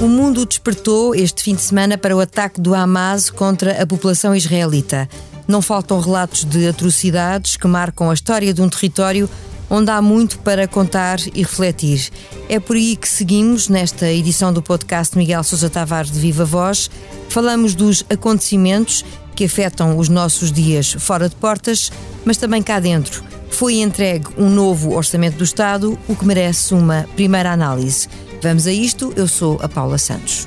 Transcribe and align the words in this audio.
O 0.00 0.08
mundo 0.08 0.44
despertou 0.44 1.14
este 1.14 1.42
fim 1.42 1.54
de 1.54 1.62
semana 1.62 1.96
para 1.96 2.14
o 2.14 2.20
ataque 2.20 2.60
do 2.60 2.74
Hamas 2.74 3.30
contra 3.30 3.82
a 3.82 3.86
população 3.86 4.34
israelita. 4.34 5.08
Não 5.48 5.62
faltam 5.62 5.98
relatos 6.00 6.44
de 6.44 6.68
atrocidades 6.68 7.56
que 7.56 7.66
marcam 7.66 8.10
a 8.10 8.14
história 8.14 8.52
de 8.52 8.60
um 8.60 8.68
território 8.68 9.28
onde 9.68 9.90
há 9.90 10.00
muito 10.00 10.38
para 10.40 10.68
contar 10.68 11.18
e 11.34 11.42
refletir. 11.42 12.10
É 12.48 12.60
por 12.60 12.76
aí 12.76 12.94
que 12.94 13.08
seguimos 13.08 13.68
nesta 13.68 14.10
edição 14.10 14.52
do 14.52 14.62
podcast 14.62 15.16
Miguel 15.16 15.42
Sousa 15.42 15.68
Tavares 15.68 16.12
de 16.12 16.20
Viva 16.20 16.44
Voz. 16.44 16.90
Falamos 17.28 17.74
dos 17.74 18.04
acontecimentos 18.08 19.04
que 19.34 19.44
afetam 19.44 19.98
os 19.98 20.08
nossos 20.08 20.52
dias 20.52 20.92
fora 20.92 21.28
de 21.28 21.34
portas, 21.36 21.90
mas 22.24 22.36
também 22.36 22.62
cá 22.62 22.78
dentro. 22.80 23.22
Foi 23.50 23.76
entregue 23.76 24.26
um 24.36 24.50
novo 24.50 24.94
orçamento 24.94 25.36
do 25.36 25.44
Estado, 25.44 25.98
o 26.08 26.14
que 26.14 26.24
merece 26.24 26.74
uma 26.74 27.06
primeira 27.14 27.52
análise. 27.52 28.08
Vamos 28.42 28.66
a 28.66 28.72
isto, 28.72 29.12
eu 29.16 29.26
sou 29.26 29.58
a 29.62 29.68
Paula 29.68 29.98
Santos. 29.98 30.46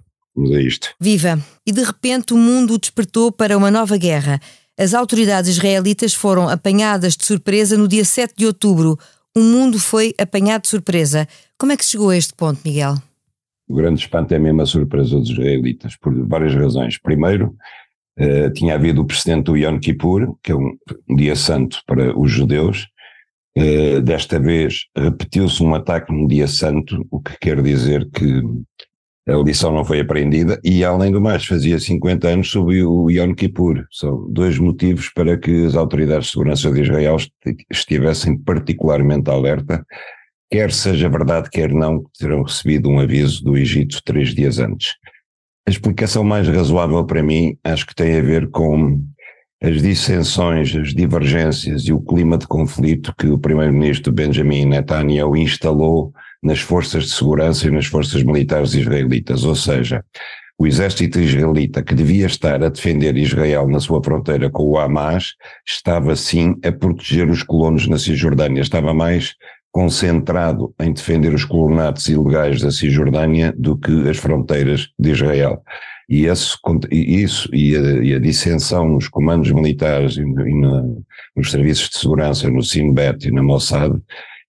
Vamos 0.35 0.51
a 0.51 0.61
isto. 0.61 0.89
Viva! 0.99 1.39
E 1.65 1.71
de 1.71 1.83
repente 1.83 2.33
o 2.33 2.37
mundo 2.37 2.77
despertou 2.77 3.31
para 3.31 3.57
uma 3.57 3.69
nova 3.69 3.97
guerra. 3.97 4.39
As 4.77 4.93
autoridades 4.93 5.49
israelitas 5.49 6.13
foram 6.13 6.49
apanhadas 6.49 7.15
de 7.15 7.25
surpresa 7.25 7.77
no 7.77 7.87
dia 7.87 8.05
7 8.05 8.33
de 8.35 8.45
outubro. 8.45 8.97
O 9.35 9.39
mundo 9.39 9.79
foi 9.79 10.13
apanhado 10.17 10.63
de 10.63 10.69
surpresa. 10.69 11.27
Como 11.57 11.71
é 11.71 11.77
que 11.77 11.85
se 11.85 11.91
chegou 11.91 12.09
a 12.09 12.17
este 12.17 12.33
ponto, 12.33 12.59
Miguel? 12.65 12.95
O 13.67 13.75
grande 13.75 14.01
espanto 14.01 14.33
é 14.33 14.39
mesmo 14.39 14.61
a 14.61 14.65
surpresa 14.65 15.17
dos 15.17 15.29
israelitas, 15.29 15.95
por 15.95 16.13
várias 16.27 16.53
razões. 16.55 16.97
Primeiro, 16.97 17.55
eh, 18.17 18.49
tinha 18.49 18.75
havido 18.75 19.01
o 19.01 19.05
precedente 19.05 19.45
do 19.45 19.55
Yom 19.55 19.79
Kippur, 19.79 20.35
que 20.43 20.51
é 20.51 20.55
um, 20.55 20.77
um 21.09 21.15
dia 21.15 21.35
santo 21.35 21.81
para 21.85 22.17
os 22.19 22.31
judeus. 22.31 22.87
Eh, 23.55 24.01
desta 24.01 24.39
vez 24.39 24.85
repetiu-se 24.95 25.61
um 25.63 25.73
ataque 25.73 26.11
num 26.11 26.27
dia 26.27 26.47
santo, 26.47 27.05
o 27.09 27.21
que 27.21 27.37
quer 27.39 27.61
dizer 27.61 28.09
que 28.09 28.41
a 29.27 29.33
lição 29.35 29.71
não 29.71 29.85
foi 29.85 29.99
aprendida 29.99 30.59
e, 30.63 30.83
além 30.83 31.11
do 31.11 31.21
mais, 31.21 31.45
fazia 31.45 31.79
50 31.79 32.27
anos 32.27 32.49
sob 32.49 32.83
o 32.83 33.09
Yom 33.09 33.33
Kippur. 33.33 33.85
São 33.91 34.27
dois 34.31 34.57
motivos 34.57 35.09
para 35.09 35.37
que 35.37 35.65
as 35.65 35.75
autoridades 35.75 36.27
de 36.27 36.31
segurança 36.31 36.71
de 36.71 36.81
Israel 36.81 37.17
estivessem 37.69 38.37
particularmente 38.37 39.29
alerta, 39.29 39.85
quer 40.49 40.71
seja 40.71 41.07
verdade, 41.07 41.49
quer 41.51 41.71
não, 41.71 42.03
terão 42.17 42.43
recebido 42.43 42.89
um 42.89 42.99
aviso 42.99 43.43
do 43.43 43.55
Egito 43.55 44.01
três 44.03 44.33
dias 44.33 44.57
antes. 44.57 44.95
A 45.67 45.69
explicação 45.69 46.23
mais 46.23 46.47
razoável 46.47 47.05
para 47.05 47.21
mim 47.21 47.55
acho 47.63 47.85
que 47.85 47.95
tem 47.95 48.17
a 48.17 48.21
ver 48.21 48.49
com 48.49 48.99
as 49.61 49.79
dissensões, 49.79 50.75
as 50.75 50.95
divergências 50.95 51.83
e 51.83 51.93
o 51.93 52.01
clima 52.01 52.35
de 52.35 52.47
conflito 52.47 53.13
que 53.15 53.27
o 53.27 53.37
primeiro-ministro 53.37 54.11
Benjamin 54.11 54.65
Netanyahu 54.65 55.37
instalou 55.37 56.11
nas 56.41 56.59
forças 56.59 57.05
de 57.05 57.11
segurança 57.11 57.67
e 57.67 57.71
nas 57.71 57.85
forças 57.85 58.23
militares 58.23 58.73
israelitas, 58.73 59.43
ou 59.43 59.55
seja, 59.55 60.03
o 60.57 60.67
exército 60.67 61.19
israelita 61.19 61.81
que 61.81 61.95
devia 61.95 62.27
estar 62.27 62.63
a 62.63 62.69
defender 62.69 63.17
Israel 63.17 63.67
na 63.67 63.79
sua 63.79 64.03
fronteira 64.03 64.49
com 64.49 64.63
o 64.63 64.77
Hamas, 64.77 65.33
estava 65.67 66.15
sim 66.15 66.55
a 66.63 66.71
proteger 66.71 67.27
os 67.29 67.41
colonos 67.41 67.87
na 67.87 67.97
Cisjordânia, 67.97 68.61
estava 68.61 68.93
mais 68.93 69.33
concentrado 69.71 70.73
em 70.79 70.93
defender 70.93 71.33
os 71.33 71.45
colonatos 71.45 72.07
ilegais 72.07 72.61
da 72.61 72.69
Cisjordânia 72.69 73.53
do 73.57 73.77
que 73.77 74.07
as 74.07 74.17
fronteiras 74.17 74.89
de 74.99 75.11
Israel. 75.11 75.63
E 76.07 76.25
esse, 76.25 76.57
isso 76.91 77.49
e 77.55 77.75
a, 77.75 77.79
e 78.03 78.13
a 78.13 78.19
dissensão 78.19 78.87
nos 78.87 79.07
comandos 79.07 79.49
militares 79.51 80.17
e, 80.17 80.21
e 80.21 80.59
na, 80.59 80.83
nos 81.35 81.49
serviços 81.49 81.89
de 81.89 81.97
segurança, 81.97 82.49
no 82.49 82.61
Sinbet 82.61 83.27
e 83.27 83.31
na 83.31 83.41
Mossad, 83.41 83.97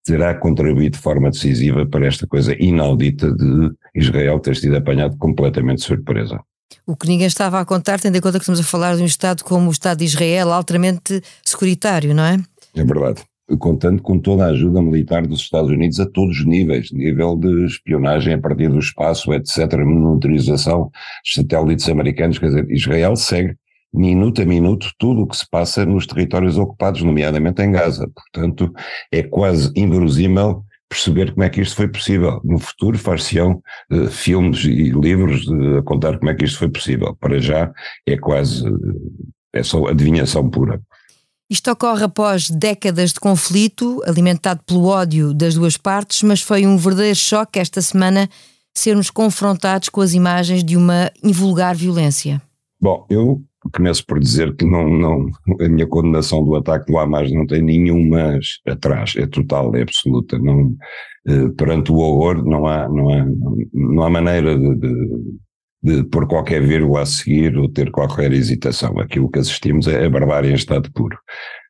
terá 0.05 0.35
contribuído 0.35 0.97
de 0.97 1.03
forma 1.03 1.31
decisiva 1.31 1.87
para 1.87 2.07
esta 2.07 2.27
coisa 2.27 2.55
inaudita 2.59 3.33
de 3.33 3.71
Israel 3.95 4.41
ter 4.41 4.57
sido 4.57 4.77
apanhado 4.77 5.17
completamente 5.17 5.79
de 5.79 5.85
surpresa. 5.85 6.41
O 6.87 6.97
que 6.97 7.07
ninguém 7.07 7.27
estava 7.27 7.61
a 7.61 7.65
contar, 7.65 8.01
tendo 8.01 8.17
em 8.17 8.21
conta 8.21 8.39
que 8.39 8.43
estamos 8.43 8.61
a 8.61 8.65
falar 8.65 8.97
de 8.97 9.03
um 9.03 9.07
Estado 9.07 9.45
como 9.45 9.69
o 9.69 9.73
Estado 9.73 9.99
de 9.99 10.05
Israel, 10.07 10.53
altamente 10.53 11.23
securitário, 11.45 12.15
não 12.15 12.25
é? 12.25 12.39
É 12.75 12.85
verdade. 12.85 13.23
Contando 13.59 14.01
com 14.01 14.19
toda 14.19 14.45
a 14.47 14.49
ajuda 14.49 14.81
militar 14.81 15.27
dos 15.27 15.41
Estados 15.41 15.71
Unidos 15.71 16.01
a 16.01 16.07
todos 16.07 16.39
os 16.39 16.47
níveis, 16.47 16.91
nível 16.91 17.37
de 17.37 17.67
espionagem 17.67 18.34
a 18.34 18.41
partir 18.41 18.69
do 18.69 18.79
espaço, 18.79 19.33
etc., 19.34 19.84
monitorização, 19.84 20.91
satélites 21.25 21.89
americanos, 21.89 22.39
quer 22.39 22.47
dizer, 22.47 22.71
Israel 22.71 23.15
segue 23.15 23.55
minuto 23.92 24.41
a 24.41 24.44
minuto 24.44 24.91
tudo 24.98 25.22
o 25.22 25.26
que 25.26 25.36
se 25.36 25.48
passa 25.48 25.84
nos 25.84 26.06
territórios 26.06 26.56
ocupados, 26.56 27.03
nomeadamente 27.03 27.62
em 27.62 27.72
Gaza. 27.72 28.08
Portanto, 28.14 28.72
é 29.10 29.22
quase 29.22 29.70
inverosímil 29.76 30.64
perceber 30.88 31.32
como 31.32 31.42
é 31.42 31.48
que 31.48 31.60
isto 31.60 31.76
foi 31.76 31.88
possível. 31.88 32.41
No 32.44 32.58
futuro 32.58 32.98
far-se-ão 32.98 33.62
uh, 33.91 34.06
filmes 34.08 34.64
e 34.64 34.91
livros 34.91 35.47
uh, 35.48 35.78
a 35.78 35.82
contar 35.82 36.19
como 36.19 36.30
é 36.30 36.34
que 36.34 36.44
isto 36.44 36.58
foi 36.58 36.69
possível. 36.69 37.16
Para 37.19 37.41
já 37.41 37.72
é 38.06 38.16
quase, 38.16 38.69
uh, 38.69 39.32
é 39.54 39.62
só 39.62 39.86
adivinhação 39.86 40.48
pura. 40.50 40.80
Isto 41.50 41.70
ocorre 41.70 42.04
após 42.04 42.48
décadas 42.48 43.12
de 43.12 43.20
conflito, 43.20 44.03
alimentado 44.06 44.62
pelo 44.66 44.86
ódio 44.86 45.34
das 45.34 45.54
duas 45.54 45.76
partes, 45.76 46.22
mas 46.22 46.41
foi 46.41 46.66
um 46.66 46.76
verdadeiro 46.76 47.16
choque 47.16 47.59
esta 47.59 47.82
semana 47.82 48.28
sermos 48.74 49.10
confrontados 49.10 49.88
com 49.91 50.00
as 50.00 50.14
imagens 50.14 50.64
de 50.64 50.76
uma 50.76 51.10
invulgar 51.22 51.74
violência. 51.74 52.41
Bom, 52.80 53.06
eu 53.10 53.42
começo 53.71 54.05
por 54.06 54.19
dizer 54.19 54.55
que 54.56 54.65
não, 54.65 54.89
não, 54.89 55.27
a 55.61 55.69
minha 55.69 55.87
condenação 55.87 56.45
do 56.45 56.55
ataque 56.55 56.91
do 56.91 56.99
Hamas 56.99 57.31
não 57.31 57.47
tem 57.47 57.62
nenhum 57.62 58.09
mas 58.09 58.59
atrás, 58.67 59.15
é 59.17 59.27
total, 59.27 59.75
é 59.77 59.83
absoluta. 59.83 60.39
Não, 60.39 60.75
eh, 61.27 61.49
perante 61.56 61.93
o 61.93 61.97
horror 61.97 62.45
não 62.45 62.67
há, 62.67 62.89
não 62.89 63.11
há, 63.11 63.27
não 63.72 64.03
há 64.03 64.11
maneira 64.11 64.59
de, 64.59 64.75
de, 64.75 65.22
de 65.83 66.05
pôr 66.05 66.27
qualquer 66.27 66.62
vírgula 66.62 67.03
a 67.03 67.06
seguir 67.06 67.56
ou 67.56 67.69
ter 67.69 67.91
qualquer 67.91 68.33
hesitação. 68.33 68.99
Aquilo 68.99 69.31
que 69.31 69.39
assistimos 69.39 69.87
é 69.87 70.05
a 70.05 70.11
barbárie 70.11 70.51
em 70.51 70.55
estado 70.55 70.91
puro. 70.93 71.17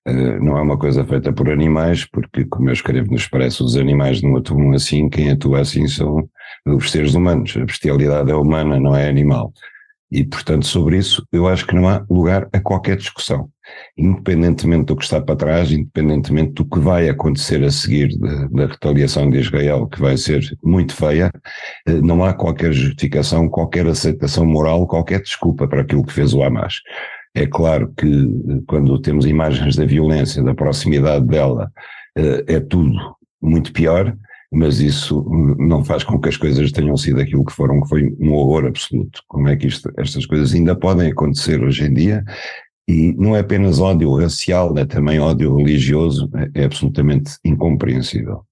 Uh, 0.08 0.42
não 0.42 0.58
é 0.58 0.62
uma 0.62 0.76
coisa 0.76 1.04
feita 1.04 1.32
por 1.32 1.48
animais, 1.48 2.04
porque, 2.06 2.44
como 2.46 2.68
eu 2.68 2.72
escrevo 2.72 3.10
no 3.10 3.16
Expresso, 3.16 3.64
os 3.64 3.76
animais 3.76 4.20
não 4.20 4.36
atuam 4.36 4.72
assim, 4.72 5.08
quem 5.08 5.30
atua 5.30 5.60
assim 5.60 5.86
são 5.86 6.28
os 6.66 6.90
seres 6.90 7.14
humanos. 7.14 7.56
A 7.56 7.64
bestialidade 7.64 8.30
é 8.30 8.34
humana, 8.34 8.80
não 8.80 8.96
é 8.96 9.08
animal. 9.08 9.52
E, 10.12 10.24
portanto, 10.24 10.66
sobre 10.66 10.98
isso, 10.98 11.26
eu 11.32 11.48
acho 11.48 11.66
que 11.66 11.74
não 11.74 11.88
há 11.88 12.04
lugar 12.10 12.46
a 12.52 12.60
qualquer 12.60 12.98
discussão. 12.98 13.48
Independentemente 13.96 14.84
do 14.84 14.96
que 14.96 15.04
está 15.04 15.18
para 15.22 15.36
trás, 15.36 15.72
independentemente 15.72 16.52
do 16.52 16.66
que 16.66 16.78
vai 16.78 17.08
acontecer 17.08 17.64
a 17.64 17.70
seguir 17.70 18.10
da, 18.18 18.66
retaliação 18.66 19.30
de 19.30 19.38
Israel, 19.38 19.86
que 19.86 19.98
vai 19.98 20.18
ser 20.18 20.42
muito 20.62 20.94
feia, 20.94 21.32
eh, 21.88 22.02
não 22.02 22.22
há 22.22 22.34
qualquer 22.34 22.74
justificação, 22.74 23.48
qualquer 23.48 23.86
aceitação 23.86 24.44
moral, 24.44 24.86
qualquer 24.86 25.22
desculpa 25.22 25.66
para 25.66 25.80
aquilo 25.80 26.04
que 26.04 26.12
fez 26.12 26.34
o 26.34 26.42
Hamas. 26.42 26.74
É 27.34 27.46
claro 27.46 27.90
que 27.96 28.06
eh, 28.06 28.60
quando 28.66 29.00
temos 29.00 29.24
imagens 29.24 29.76
da 29.76 29.86
violência, 29.86 30.42
da 30.42 30.54
proximidade 30.54 31.26
dela, 31.26 31.72
eh, 32.18 32.44
é 32.48 32.60
tudo 32.60 32.92
muito 33.40 33.72
pior, 33.72 34.14
mas 34.52 34.80
isso 34.80 35.24
não 35.58 35.82
faz 35.82 36.04
com 36.04 36.20
que 36.20 36.28
as 36.28 36.36
coisas 36.36 36.70
tenham 36.70 36.96
sido 36.96 37.20
aquilo 37.20 37.44
que 37.44 37.52
foram, 37.52 37.80
que 37.80 37.88
foi 37.88 38.14
um 38.20 38.32
horror 38.32 38.66
absoluto. 38.66 39.22
Como 39.26 39.48
é 39.48 39.56
que 39.56 39.66
isto, 39.66 39.90
estas 39.96 40.26
coisas 40.26 40.52
ainda 40.52 40.76
podem 40.76 41.10
acontecer 41.10 41.62
hoje 41.62 41.84
em 41.84 41.94
dia? 41.94 42.22
E 42.86 43.14
não 43.14 43.34
é 43.34 43.40
apenas 43.40 43.78
ódio 43.78 44.14
racial, 44.14 44.76
é 44.76 44.84
também 44.84 45.18
ódio 45.18 45.56
religioso, 45.56 46.28
é, 46.34 46.62
é 46.62 46.64
absolutamente 46.64 47.32
incompreensível. 47.44 48.44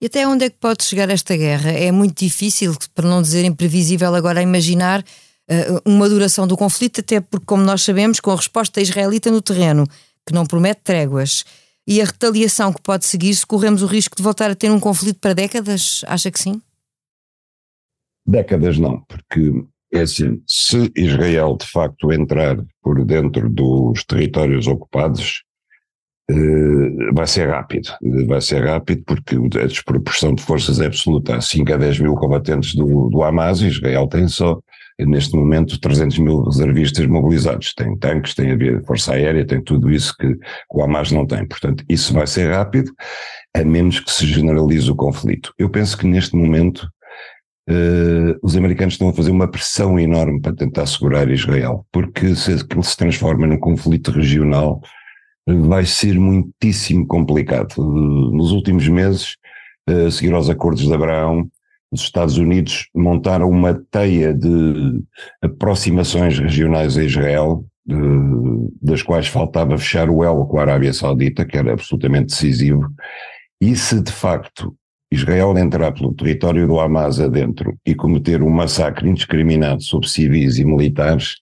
E 0.00 0.06
até 0.06 0.26
onde 0.26 0.44
é 0.44 0.50
que 0.50 0.58
pode 0.58 0.84
chegar 0.84 1.08
esta 1.10 1.36
guerra? 1.36 1.70
É 1.70 1.92
muito 1.92 2.18
difícil, 2.18 2.74
para 2.94 3.08
não 3.08 3.22
dizer 3.22 3.44
imprevisível, 3.44 4.14
agora 4.14 4.42
imaginar 4.42 5.00
uh, 5.00 5.80
uma 5.84 6.08
duração 6.08 6.46
do 6.46 6.56
conflito, 6.56 7.00
até 7.00 7.20
porque, 7.20 7.46
como 7.46 7.62
nós 7.62 7.82
sabemos, 7.82 8.20
com 8.20 8.30
a 8.30 8.36
resposta 8.36 8.80
israelita 8.80 9.30
no 9.30 9.42
terreno, 9.42 9.86
que 10.26 10.32
não 10.32 10.46
promete 10.46 10.80
tréguas, 10.82 11.44
e 11.88 12.02
a 12.02 12.04
retaliação 12.04 12.70
que 12.70 12.82
pode 12.82 13.06
seguir 13.06 13.34
se 13.34 13.46
corremos 13.46 13.82
o 13.82 13.86
risco 13.86 14.14
de 14.14 14.22
voltar 14.22 14.50
a 14.50 14.54
ter 14.54 14.70
um 14.70 14.78
conflito 14.78 15.18
para 15.18 15.32
décadas? 15.32 16.04
Acha 16.06 16.30
que 16.30 16.38
sim? 16.38 16.60
Décadas 18.26 18.78
não, 18.78 19.00
porque 19.08 19.64
É 19.90 20.00
assim, 20.02 20.42
se 20.46 20.92
Israel 20.94 21.56
de 21.56 21.66
facto 21.66 22.12
entrar 22.12 22.58
por 22.82 23.02
dentro 23.02 23.48
dos 23.48 24.04
territórios 24.04 24.66
ocupados, 24.66 25.44
eh, 26.30 27.12
vai 27.14 27.26
ser 27.26 27.48
rápido. 27.48 27.88
Vai 28.26 28.42
ser 28.42 28.66
rápido 28.66 29.02
porque 29.06 29.36
a 29.58 29.66
desproporção 29.66 30.34
de 30.34 30.42
forças 30.42 30.78
é 30.78 30.86
absoluta. 30.86 31.36
Há 31.36 31.40
5 31.40 31.72
a 31.72 31.76
10 31.78 32.00
mil 32.00 32.14
combatentes 32.16 32.74
do, 32.74 33.08
do 33.08 33.22
Hamas 33.22 33.62
Israel 33.62 34.06
tem 34.08 34.28
só, 34.28 34.60
neste 35.06 35.36
momento, 35.36 35.80
300 35.80 36.18
mil 36.18 36.42
reservistas 36.42 37.06
mobilizados. 37.06 37.72
Tem 37.74 37.96
tanques, 37.96 38.34
tem 38.34 38.50
a 38.52 38.82
força 38.84 39.14
aérea, 39.14 39.46
tem 39.46 39.62
tudo 39.62 39.90
isso 39.90 40.14
que 40.16 40.36
o 40.70 40.82
Hamas 40.82 41.12
não 41.12 41.26
tem. 41.26 41.46
Portanto, 41.46 41.84
isso 41.88 42.12
vai 42.12 42.26
ser 42.26 42.52
rápido, 42.52 42.92
a 43.54 43.64
menos 43.64 44.00
que 44.00 44.10
se 44.10 44.26
generalize 44.26 44.90
o 44.90 44.96
conflito. 44.96 45.52
Eu 45.58 45.70
penso 45.70 45.96
que 45.96 46.06
neste 46.06 46.36
momento 46.36 46.88
Uh, 47.70 48.32
os 48.42 48.56
americanos 48.56 48.94
estão 48.94 49.10
a 49.10 49.12
fazer 49.12 49.30
uma 49.30 49.46
pressão 49.46 50.00
enorme 50.00 50.40
para 50.40 50.56
tentar 50.56 50.86
segurar 50.86 51.30
Israel, 51.30 51.86
porque 51.92 52.34
se 52.34 52.52
aquilo 52.54 52.82
se 52.82 52.96
transforma 52.96 53.46
num 53.46 53.58
conflito 53.58 54.10
regional, 54.10 54.80
vai 55.46 55.84
ser 55.84 56.18
muitíssimo 56.18 57.06
complicado. 57.06 57.74
Uh, 57.76 58.34
nos 58.34 58.52
últimos 58.52 58.88
meses, 58.88 59.36
uh, 59.86 60.06
a 60.06 60.10
seguir 60.10 60.32
aos 60.32 60.48
acordos 60.48 60.86
de 60.86 60.94
Abraão, 60.94 61.46
os 61.90 62.02
Estados 62.02 62.36
Unidos 62.36 62.88
montaram 62.94 63.48
uma 63.48 63.74
teia 63.90 64.34
de 64.34 65.02
aproximações 65.42 66.38
regionais 66.38 66.98
a 66.98 67.04
Israel, 67.04 67.64
das 68.82 69.02
quais 69.02 69.26
faltava 69.26 69.78
fechar 69.78 70.10
o 70.10 70.22
elo 70.22 70.46
com 70.46 70.58
a 70.58 70.62
Arábia 70.62 70.92
Saudita, 70.92 71.46
que 71.46 71.56
era 71.56 71.72
absolutamente 71.72 72.26
decisivo, 72.26 72.86
e 73.60 73.74
se 73.74 74.00
de 74.02 74.12
facto 74.12 74.76
Israel 75.10 75.56
entrar 75.56 75.92
pelo 75.92 76.12
território 76.12 76.66
do 76.66 76.78
Hamas 76.78 77.18
adentro 77.18 77.74
e 77.86 77.94
cometer 77.94 78.42
um 78.42 78.50
massacre 78.50 79.08
indiscriminado 79.08 79.82
sobre 79.82 80.06
civis 80.06 80.58
e 80.58 80.64
militares, 80.64 81.36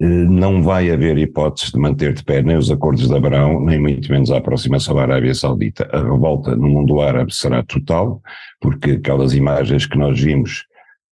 não 0.00 0.62
vai 0.62 0.90
haver 0.90 1.18
hipótese 1.18 1.72
de 1.72 1.78
manter 1.78 2.14
de 2.14 2.22
pé 2.22 2.40
nem 2.40 2.56
os 2.56 2.70
acordos 2.70 3.08
de 3.08 3.14
Abraão, 3.16 3.60
nem 3.64 3.80
muito 3.80 4.10
menos 4.12 4.30
a 4.30 4.38
aproximação 4.38 4.96
à 4.98 5.02
Arábia 5.02 5.34
Saudita. 5.34 5.88
A 5.92 6.00
revolta 6.00 6.54
no 6.54 6.68
mundo 6.68 7.00
árabe 7.00 7.34
será 7.34 7.62
total, 7.64 8.22
porque 8.60 8.92
aquelas 8.92 9.34
imagens 9.34 9.86
que 9.86 9.98
nós 9.98 10.20
vimos 10.20 10.66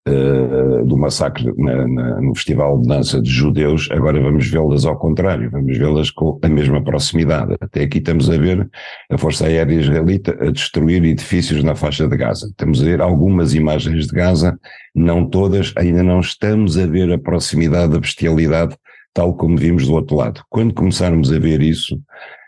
uh, 0.07 0.85
do 0.85 0.97
massacre 0.97 1.53
na, 1.57 1.87
na, 1.87 2.21
no 2.21 2.33
Festival 2.35 2.79
de 2.79 2.87
Dança 2.87 3.21
de 3.21 3.29
Judeus, 3.29 3.89
agora 3.91 4.21
vamos 4.21 4.47
vê-las 4.47 4.85
ao 4.85 4.97
contrário, 4.97 5.49
vamos 5.51 5.77
vê-las 5.77 6.09
com 6.09 6.39
a 6.41 6.47
mesma 6.47 6.83
proximidade. 6.83 7.55
Até 7.59 7.83
aqui 7.83 7.97
estamos 7.97 8.29
a 8.29 8.37
ver 8.37 8.69
a 9.11 9.17
Força 9.17 9.45
Aérea 9.45 9.79
Israelita 9.79 10.37
a 10.39 10.51
destruir 10.51 11.03
edifícios 11.03 11.63
na 11.63 11.75
faixa 11.75 12.07
de 12.07 12.15
Gaza. 12.15 12.47
Estamos 12.47 12.81
a 12.81 12.85
ver 12.85 13.01
algumas 13.01 13.53
imagens 13.53 14.07
de 14.07 14.13
Gaza, 14.13 14.57
não 14.95 15.25
todas, 15.25 15.73
ainda 15.75 16.01
não 16.03 16.19
estamos 16.19 16.77
a 16.77 16.85
ver 16.85 17.11
a 17.11 17.17
proximidade 17.17 17.93
da 17.93 17.99
bestialidade 17.99 18.75
tal 19.13 19.33
como 19.33 19.57
vimos 19.57 19.87
do 19.87 19.93
outro 19.93 20.15
lado. 20.15 20.41
Quando 20.47 20.75
começarmos 20.75 21.33
a 21.33 21.39
ver 21.39 21.61
isso, 21.61 21.99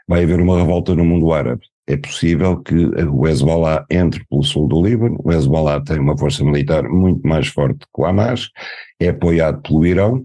vai 0.07 0.23
haver 0.23 0.39
uma 0.39 0.57
revolta 0.59 0.93
no 0.93 1.03
mundo 1.03 1.33
árabe 1.33 1.61
é 1.89 1.97
possível 1.97 2.57
que 2.61 2.75
o 2.75 3.27
Hezbollah 3.27 3.83
entre 3.89 4.23
pelo 4.29 4.43
sul 4.43 4.67
do 4.67 4.85
Líbano. 4.85 5.19
O 5.23 5.31
Hezbollah 5.31 5.83
tem 5.83 5.99
uma 5.99 6.15
força 6.15 6.43
militar 6.43 6.87
muito 6.87 7.27
mais 7.27 7.47
forte 7.47 7.79
que 7.79 8.01
o 8.01 8.05
Hamas, 8.05 8.49
é 8.99 9.09
apoiado 9.09 9.59
pelo 9.63 9.83
Irão, 9.83 10.23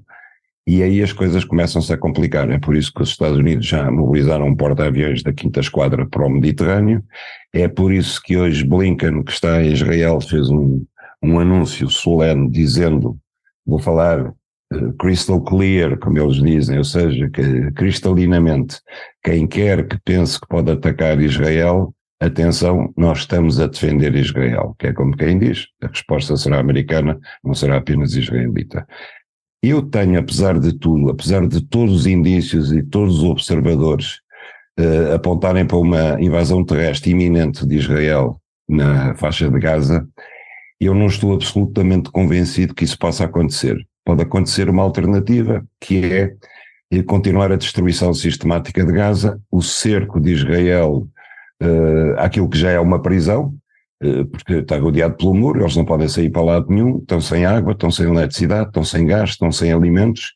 e 0.66 0.82
aí 0.82 1.02
as 1.02 1.12
coisas 1.12 1.43
começam-se 1.43 1.90
a 1.90 1.96
complicar. 1.96 2.50
É 2.50 2.58
por 2.58 2.76
isso 2.76 2.93
que 2.93 3.02
os 3.02 3.08
Estados 3.08 3.38
Unidos 3.38 3.66
já 3.66 3.90
mobilizaram 3.90 4.49
um 4.49 4.55
porta-aviões 4.55 5.22
da 5.22 5.32
Quinta 5.32 5.61
Esquadra 5.61 6.06
para 6.06 6.26
o 6.26 6.28
Mediterrâneo. 6.28 7.02
É 7.50 7.67
por 7.67 7.93
isso 7.93 8.20
que 8.22 8.37
hoje 8.37 8.62
Blinken, 8.62 9.22
que 9.22 9.32
está 9.32 9.62
em 9.62 9.72
Israel, 9.72 10.20
fez 10.20 10.50
um, 10.50 10.84
um 11.22 11.38
anúncio 11.38 11.88
solene 11.88 12.50
dizendo: 12.50 13.17
vou 13.64 13.78
falar 13.78 14.34
crystal 14.98 15.40
clear, 15.40 15.98
como 15.98 16.18
eles 16.18 16.36
dizem, 16.36 16.78
ou 16.78 16.84
seja, 16.84 17.28
que 17.30 17.70
cristalinamente 17.72 18.80
quem 19.22 19.46
quer 19.46 19.86
que 19.86 19.98
pense 20.04 20.40
que 20.40 20.46
pode 20.46 20.70
atacar 20.70 21.20
Israel, 21.20 21.94
atenção, 22.20 22.92
nós 22.96 23.20
estamos 23.20 23.60
a 23.60 23.66
defender 23.66 24.14
Israel, 24.14 24.74
que 24.78 24.88
é 24.88 24.92
como 24.92 25.16
quem 25.16 25.38
diz, 25.38 25.66
a 25.82 25.88
resposta 25.88 26.36
será 26.36 26.58
americana, 26.58 27.18
não 27.42 27.54
será 27.54 27.76
apenas 27.76 28.14
israelita. 28.14 28.86
Eu 29.62 29.82
tenho, 29.82 30.18
apesar 30.18 30.58
de 30.58 30.78
tudo, 30.78 31.10
apesar 31.10 31.46
de 31.46 31.60
todos 31.62 31.94
os 31.94 32.06
indícios 32.06 32.72
e 32.72 32.82
todos 32.82 33.18
os 33.18 33.24
observadores 33.24 34.20
uh, 34.78 35.14
apontarem 35.14 35.66
para 35.66 35.78
uma 35.78 36.20
invasão 36.20 36.64
terrestre 36.64 37.12
iminente 37.12 37.66
de 37.66 37.76
Israel 37.76 38.38
na 38.68 39.14
faixa 39.14 39.50
de 39.50 39.58
Gaza, 39.58 40.06
eu 40.80 40.94
não 40.94 41.06
estou 41.06 41.34
absolutamente 41.34 42.10
convencido 42.10 42.74
que 42.74 42.84
isso 42.84 42.98
possa 42.98 43.24
acontecer 43.24 43.76
pode 44.04 44.22
acontecer 44.22 44.68
uma 44.68 44.82
alternativa, 44.82 45.64
que 45.80 46.04
é 46.04 46.34
continuar 47.06 47.50
a 47.50 47.56
destruição 47.56 48.12
sistemática 48.14 48.84
de 48.84 48.92
Gaza, 48.92 49.40
o 49.50 49.62
cerco 49.62 50.20
de 50.20 50.32
Israel 50.32 51.08
uh, 51.62 52.18
àquilo 52.18 52.48
que 52.48 52.58
já 52.58 52.70
é 52.70 52.78
uma 52.78 53.00
prisão, 53.00 53.54
uh, 54.02 54.26
porque 54.26 54.54
está 54.54 54.78
rodeado 54.78 55.16
pelo 55.16 55.34
muro, 55.34 55.62
eles 55.62 55.76
não 55.76 55.84
podem 55.84 56.08
sair 56.08 56.30
para 56.30 56.42
lado 56.42 56.66
nenhum, 56.68 56.98
estão 56.98 57.20
sem 57.20 57.44
água, 57.44 57.72
estão 57.72 57.90
sem 57.90 58.06
eletricidade, 58.06 58.68
estão 58.68 58.84
sem 58.84 59.06
gás, 59.06 59.30
estão 59.30 59.50
sem 59.50 59.72
alimentos, 59.72 60.34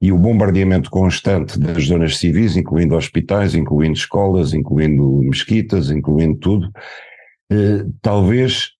e 0.00 0.10
o 0.10 0.18
bombardeamento 0.18 0.90
constante 0.90 1.58
das 1.58 1.84
zonas 1.84 2.16
civis, 2.16 2.56
incluindo 2.56 2.96
hospitais, 2.96 3.54
incluindo 3.54 3.96
escolas, 3.96 4.52
incluindo 4.52 5.20
mesquitas, 5.22 5.90
incluindo 5.90 6.36
tudo, 6.38 6.66
uh, 7.52 7.92
talvez 8.00 8.72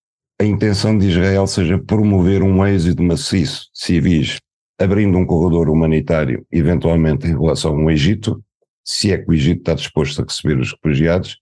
a 0.43 0.45
intenção 0.45 0.97
de 0.97 1.07
Israel 1.07 1.47
seja 1.47 1.77
promover 1.77 2.43
um 2.43 2.65
êxito 2.65 3.01
maciço 3.01 3.69
de 3.73 3.79
civis, 3.79 4.39
abrindo 4.77 5.17
um 5.17 5.25
corredor 5.25 5.69
humanitário, 5.69 6.45
eventualmente 6.51 7.25
em 7.27 7.31
relação 7.31 7.79
ao 7.79 7.89
Egito, 7.89 8.43
se 8.83 9.13
é 9.13 9.17
que 9.17 9.29
o 9.29 9.33
Egito 9.33 9.59
está 9.59 9.73
disposto 9.73 10.21
a 10.21 10.25
receber 10.25 10.59
os 10.59 10.73
refugiados, 10.73 11.37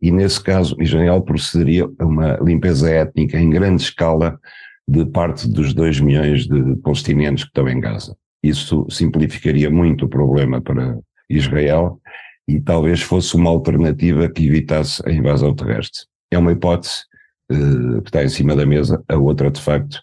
e 0.00 0.12
nesse 0.12 0.40
caso 0.40 0.76
Israel 0.80 1.20
procederia 1.22 1.88
a 1.98 2.04
uma 2.04 2.36
limpeza 2.36 2.88
étnica 2.88 3.38
em 3.38 3.50
grande 3.50 3.82
escala 3.82 4.38
de 4.86 5.04
parte 5.06 5.48
dos 5.48 5.74
2 5.74 6.00
milhões 6.00 6.46
de 6.46 6.76
palestinianos 6.76 7.42
que 7.42 7.48
estão 7.48 7.68
em 7.68 7.80
Gaza. 7.80 8.16
Isso 8.42 8.86
simplificaria 8.88 9.70
muito 9.70 10.04
o 10.04 10.08
problema 10.08 10.60
para 10.60 10.96
Israel 11.28 11.98
e 12.46 12.60
talvez 12.60 13.00
fosse 13.00 13.34
uma 13.34 13.50
alternativa 13.50 14.28
que 14.28 14.46
evitasse 14.46 15.02
a 15.04 15.10
invasão 15.10 15.54
terrestre. 15.54 16.02
É 16.30 16.38
uma 16.38 16.52
hipótese, 16.52 17.04
eh, 17.50 18.00
que 18.00 18.08
está 18.08 18.24
em 18.24 18.28
cima 18.28 18.56
da 18.56 18.64
mesa, 18.64 19.02
a 19.06 19.16
outra 19.16 19.50
de 19.50 19.60
facto 19.60 20.00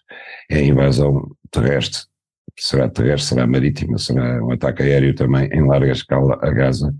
é 0.48 0.58
a 0.58 0.62
invasão 0.62 1.28
terrestre, 1.50 2.02
será 2.56 2.88
terrestre, 2.88 3.30
será 3.30 3.46
marítima, 3.46 3.98
será 3.98 4.42
um 4.44 4.52
ataque 4.52 4.82
aéreo 4.82 5.14
também 5.14 5.48
em 5.52 5.66
larga 5.66 5.90
escala 5.90 6.38
a 6.40 6.50
Gaza, 6.50 6.94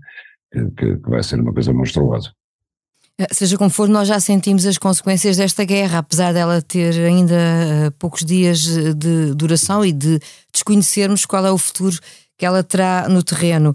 que, 0.51 0.97
que, 0.97 1.09
vai 1.09 1.23
ser 1.23 1.39
uma 1.39 1.53
coisa 1.53 1.71
monstruosa. 1.71 2.33
Eh, 3.17 3.27
seja 3.31 3.57
como 3.57 3.69
for, 3.69 3.87
nós 3.87 4.09
já 4.09 4.19
sentimos 4.19 4.65
as 4.65 4.77
consequências 4.77 5.37
desta 5.37 5.63
guerra, 5.63 5.99
apesar 5.99 6.33
dela 6.33 6.61
ter 6.61 6.93
ainda 6.99 7.35
eh, 7.35 7.89
poucos 7.97 8.25
dias 8.25 8.59
de 8.97 9.33
duração 9.35 9.85
e 9.85 9.93
de 9.93 10.19
desconhecermos 10.51 11.25
qual 11.25 11.45
é 11.45 11.51
o 11.51 11.57
futuro 11.57 11.97
que 12.37 12.45
ela 12.45 12.63
terá 12.63 13.07
no 13.07 13.23
terreno. 13.23 13.73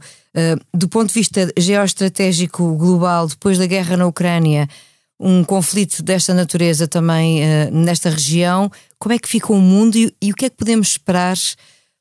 Do 0.74 0.88
ponto 0.88 1.08
de 1.08 1.14
vista 1.14 1.50
geoestratégico 1.58 2.76
global, 2.76 3.26
depois 3.26 3.58
da 3.58 3.66
guerra 3.66 3.96
na 3.96 4.06
Ucrânia, 4.06 4.68
um 5.18 5.42
conflito 5.42 6.02
desta 6.02 6.32
natureza 6.32 6.86
também 6.86 7.40
uh, 7.42 7.70
nesta 7.72 8.08
região, 8.10 8.70
como 8.98 9.14
é 9.14 9.18
que 9.18 9.28
fica 9.28 9.52
o 9.52 9.60
mundo 9.60 9.96
e, 9.96 10.14
e, 10.22 10.30
o 10.30 10.34
que 10.34 10.44
é 10.44 10.50
que 10.50 10.56
podemos 10.56 10.88
esperar, 10.88 11.36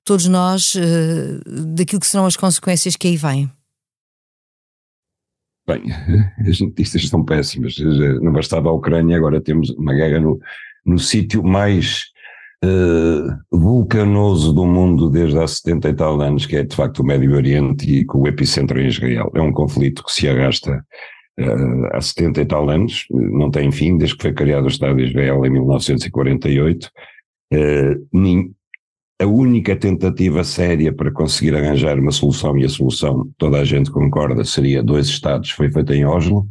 todos 0.04 0.28
nós, 0.28 0.76
uh, 0.76 1.74
daquilo 1.76 2.00
que 2.00 2.08
serão 2.08 2.26
as 2.26 2.36
consequências 2.36 2.96
que 2.96 3.08
aí 3.08 3.18
vêm? 3.18 3.52
Bem, 5.68 5.84
as 6.48 6.60
notícias 6.62 7.10
são 7.10 7.26
péssimas. 7.26 7.76
Não 8.22 8.32
bastava 8.32 8.70
a 8.70 8.74
Ucrânia, 8.74 9.18
agora 9.18 9.42
temos 9.42 9.70
uma 9.72 9.94
guerra 9.94 10.20
no, 10.20 10.40
no 10.86 11.00
sítio 11.00 11.44
mais 11.44 12.04
uh, 12.64 13.58
vulcanoso 13.58 14.54
do 14.54 14.66
mundo 14.66 15.10
desde 15.10 15.38
há 15.38 15.48
70 15.48 15.90
e 15.90 15.94
tal 15.94 16.22
anos, 16.22 16.46
que 16.46 16.56
é 16.56 16.64
de 16.64 16.76
facto 16.76 17.00
o 17.00 17.06
Médio 17.06 17.36
Oriente 17.36 17.90
e 17.90 18.06
com 18.06 18.20
o 18.20 18.28
epicentro 18.28 18.80
em 18.80 18.88
Israel. 18.88 19.32
É 19.36 19.42
um 19.42 19.52
conflito 19.52 20.04
que 20.04 20.12
se 20.12 20.30
arrasta 20.30 20.86
uh, 21.39 21.86
há 21.94 22.01
70 22.01 22.41
e 22.41 22.46
tal 22.46 22.70
anos, 22.70 23.06
não 23.10 23.50
tem 23.50 23.72
fim, 23.72 23.98
desde 23.98 24.17
que 24.17 24.24
foi 24.24 24.34
criado 24.34 24.65
o 24.65 24.70
Estado 24.70 24.98
de 24.98 25.06
Israel 25.06 25.46
em 25.46 25.50
1948. 25.50 26.89
Uh, 27.53 28.53
a 29.20 29.25
única 29.25 29.75
tentativa 29.75 30.44
séria 30.44 30.94
para 30.94 31.12
conseguir 31.12 31.56
arranjar 31.56 31.98
uma 32.00 32.12
solução, 32.12 32.58
e 32.58 32.65
a 32.65 32.70
solução 32.70 33.27
toda 33.38 33.58
a 33.60 33.65
gente 33.65 33.89
concorda, 33.89 34.44
seria 34.44 34.84
dois 34.84 35.08
Estados, 35.08 35.50
foi 35.50 35.72
feita 35.72 35.96
em 35.96 36.06
Oslo. 36.06 36.48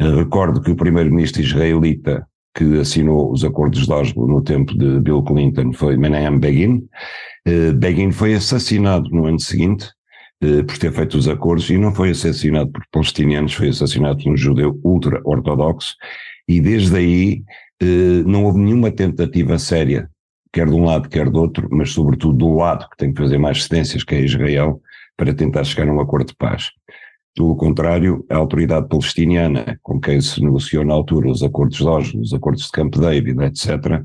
Uh, 0.00 0.18
recordo 0.18 0.60
que 0.60 0.70
o 0.70 0.76
primeiro-ministro 0.76 1.42
israelita 1.42 2.26
que 2.54 2.80
assinou 2.80 3.32
os 3.32 3.44
acordos 3.44 3.86
de 3.86 3.92
Oslo 3.92 4.26
no 4.26 4.42
tempo 4.42 4.76
de 4.76 5.00
Bill 5.00 5.22
Clinton 5.22 5.72
foi 5.72 5.96
Menahem 5.96 6.38
Begin. 6.38 6.88
Uh, 7.46 7.72
Begin 7.74 8.10
foi 8.10 8.34
assassinado 8.34 9.08
no 9.10 9.26
ano 9.26 9.40
seguinte 9.40 9.88
por 10.40 10.78
ter 10.78 10.92
feito 10.92 11.18
os 11.18 11.28
acordos 11.28 11.68
e 11.68 11.76
não 11.76 11.92
foi 11.92 12.10
assassinado 12.10 12.70
por 12.70 12.82
palestinianos, 12.92 13.54
foi 13.54 13.68
assassinado 13.68 14.22
por 14.22 14.32
um 14.32 14.36
judeu 14.36 14.78
ultra-ortodoxo 14.84 15.96
e 16.46 16.60
desde 16.60 16.96
aí 16.96 17.42
eh, 17.80 18.22
não 18.24 18.44
houve 18.44 18.60
nenhuma 18.60 18.90
tentativa 18.90 19.58
séria 19.58 20.08
quer 20.52 20.66
de 20.66 20.74
um 20.74 20.84
lado, 20.84 21.08
quer 21.08 21.28
do 21.30 21.40
outro, 21.40 21.68
mas 21.70 21.92
sobretudo 21.92 22.36
do 22.36 22.54
lado 22.56 22.88
que 22.90 22.96
tem 22.96 23.12
que 23.12 23.20
fazer 23.20 23.38
mais 23.38 23.64
cedências, 23.64 24.02
que 24.02 24.14
é 24.14 24.20
Israel, 24.20 24.80
para 25.16 25.34
tentar 25.34 25.64
chegar 25.64 25.88
a 25.88 25.92
um 25.92 26.00
acordo 26.00 26.28
de 26.28 26.36
paz. 26.36 26.70
Pelo 27.36 27.54
contrário, 27.56 28.24
a 28.28 28.36
autoridade 28.36 28.88
palestiniana, 28.88 29.78
com 29.82 30.00
quem 30.00 30.20
se 30.20 30.42
negociou 30.42 30.84
na 30.84 30.94
altura 30.94 31.30
os 31.30 31.42
acordos 31.42 31.76
de 31.76 31.84
Oslo, 31.84 32.20
os 32.20 32.34
acordos 32.34 32.64
de 32.64 32.72
Camp 32.72 32.96
David, 32.96 33.40
etc., 33.42 34.02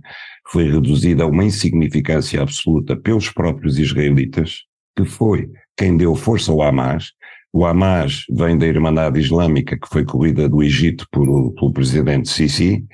foi 0.52 0.70
reduzida 0.70 1.24
a 1.24 1.28
uma 1.28 1.44
insignificância 1.44 2.42
absoluta 2.42 2.96
pelos 2.96 3.30
próprios 3.30 3.80
israelitas, 3.80 4.63
que 4.96 5.06
foi 5.06 5.50
quem 5.77 5.98
deu 5.98 6.15
força 6.15 6.51
ao 6.51 6.62
Hamas. 6.62 7.12
O 7.51 7.65
Hamas 7.65 8.25
vem 8.30 8.58
da 8.58 8.65
Irmandade 8.65 9.20
Islâmica, 9.20 9.77
que 9.77 9.88
foi 9.88 10.03
corrida 10.03 10.50
do 10.50 10.63
Egito 10.63 11.06
por, 11.12 11.53
pelo 11.53 11.74
presidente 11.74 12.30
Sisi, 12.30 12.86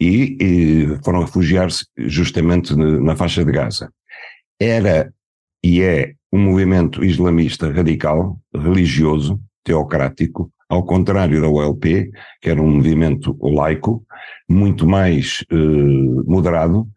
e, 0.00 0.36
e 0.40 1.04
foram 1.04 1.20
refugiar-se 1.20 1.84
justamente 1.98 2.74
na 2.74 3.14
faixa 3.14 3.44
de 3.44 3.52
Gaza. 3.52 3.92
Era 4.58 5.12
e 5.62 5.82
é 5.82 6.14
um 6.32 6.38
movimento 6.38 7.04
islamista 7.04 7.70
radical, 7.70 8.40
religioso, 8.54 9.38
teocrático, 9.62 10.50
ao 10.68 10.84
contrário 10.84 11.40
da 11.40 11.48
OLP, 11.48 12.10
que 12.40 12.48
era 12.48 12.62
um 12.62 12.76
movimento 12.76 13.36
laico, 13.42 14.04
muito 14.48 14.86
mais 14.86 15.44
eh, 15.50 15.56
moderado, 16.26 16.88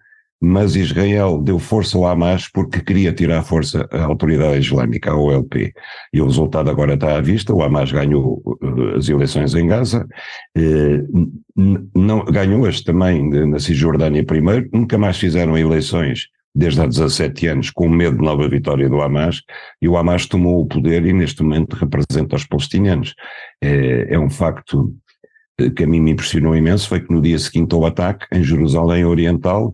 mas 0.45 0.75
Israel 0.75 1.41
deu 1.41 1.57
força 1.57 1.97
ao 1.97 2.05
Hamas 2.05 2.49
porque 2.49 2.81
queria 2.81 3.13
tirar 3.13 3.43
força 3.43 3.87
à 3.89 4.03
autoridade 4.03 4.59
islâmica, 4.59 5.09
a 5.09 5.15
OLP. 5.15 5.71
E 6.11 6.19
o 6.19 6.25
resultado 6.25 6.69
agora 6.69 6.95
está 6.95 7.15
à 7.15 7.21
vista, 7.21 7.53
o 7.53 7.63
Hamas 7.63 7.93
ganhou 7.93 8.41
uh, 8.45 8.97
as 8.97 9.07
eleições 9.07 9.55
em 9.55 9.67
Gaza, 9.67 10.05
uh, 10.57 11.31
não, 11.95 12.25
ganhou 12.25 12.65
as 12.65 12.81
também 12.81 13.29
na 13.47 13.57
Cisjordânia 13.57 14.25
primeiro, 14.25 14.67
nunca 14.73 14.97
mais 14.97 15.17
fizeram 15.17 15.57
eleições 15.57 16.27
desde 16.53 16.81
há 16.81 16.87
17 16.87 17.47
anos 17.47 17.69
com 17.69 17.87
medo 17.87 18.17
de 18.17 18.25
nova 18.25 18.45
vitória 18.49 18.89
do 18.89 19.01
Hamas, 19.01 19.41
e 19.81 19.87
o 19.87 19.95
Hamas 19.95 20.25
tomou 20.25 20.59
o 20.59 20.65
poder 20.65 21.05
e 21.05 21.13
neste 21.13 21.41
momento 21.41 21.75
representa 21.75 22.35
os 22.35 22.45
palestinianos. 22.45 23.15
É, 23.61 24.15
é 24.15 24.19
um 24.19 24.29
facto 24.29 24.93
eh, 25.57 25.69
que 25.69 25.85
a 25.85 25.87
mim 25.87 26.01
me 26.01 26.11
impressionou 26.11 26.53
imenso, 26.53 26.89
foi 26.89 26.99
que 26.99 27.13
no 27.13 27.21
dia 27.21 27.39
seguinte 27.39 27.73
ao 27.73 27.85
ataque, 27.85 28.25
em 28.29 28.43
Jerusalém 28.43 29.05
Oriental, 29.05 29.73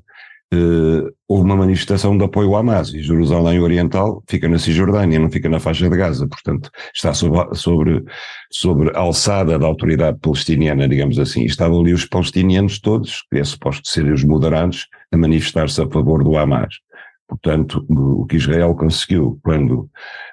uh, 0.53 1.11
houve 1.27 1.43
uma 1.43 1.55
manifestação 1.55 2.17
de 2.17 2.23
apoio 2.23 2.49
ao 2.49 2.57
Hamas 2.57 2.93
e 2.93 3.01
Jerusalém 3.01 3.59
Oriental 3.59 4.23
fica 4.27 4.47
na 4.47 4.57
Cisjordânia, 4.57 5.19
não 5.19 5.29
fica 5.29 5.49
na 5.49 5.59
faixa 5.59 5.89
de 5.89 5.95
Gaza, 5.95 6.27
portanto 6.27 6.69
está 6.93 7.13
sobre, 7.13 7.55
sobre, 7.55 8.03
sobre 8.51 8.95
alçada 8.95 9.57
da 9.59 9.67
autoridade 9.67 10.17
palestiniana, 10.19 10.87
digamos 10.87 11.19
assim. 11.19 11.43
Estavam 11.43 11.81
ali 11.81 11.93
os 11.93 12.05
palestinianos 12.05 12.79
todos, 12.79 13.23
que 13.31 13.39
é 13.39 13.43
suposto 13.43 13.87
ser 13.87 14.11
os 14.11 14.23
moderados, 14.23 14.87
a 15.11 15.17
manifestar-se 15.17 15.81
a 15.81 15.87
favor 15.87 16.23
do 16.23 16.37
Hamas. 16.37 16.75
Portanto, 17.27 17.85
o 17.87 18.25
que 18.25 18.37
Israel 18.37 18.73
conseguiu 18.73 19.39
quando 19.43 19.87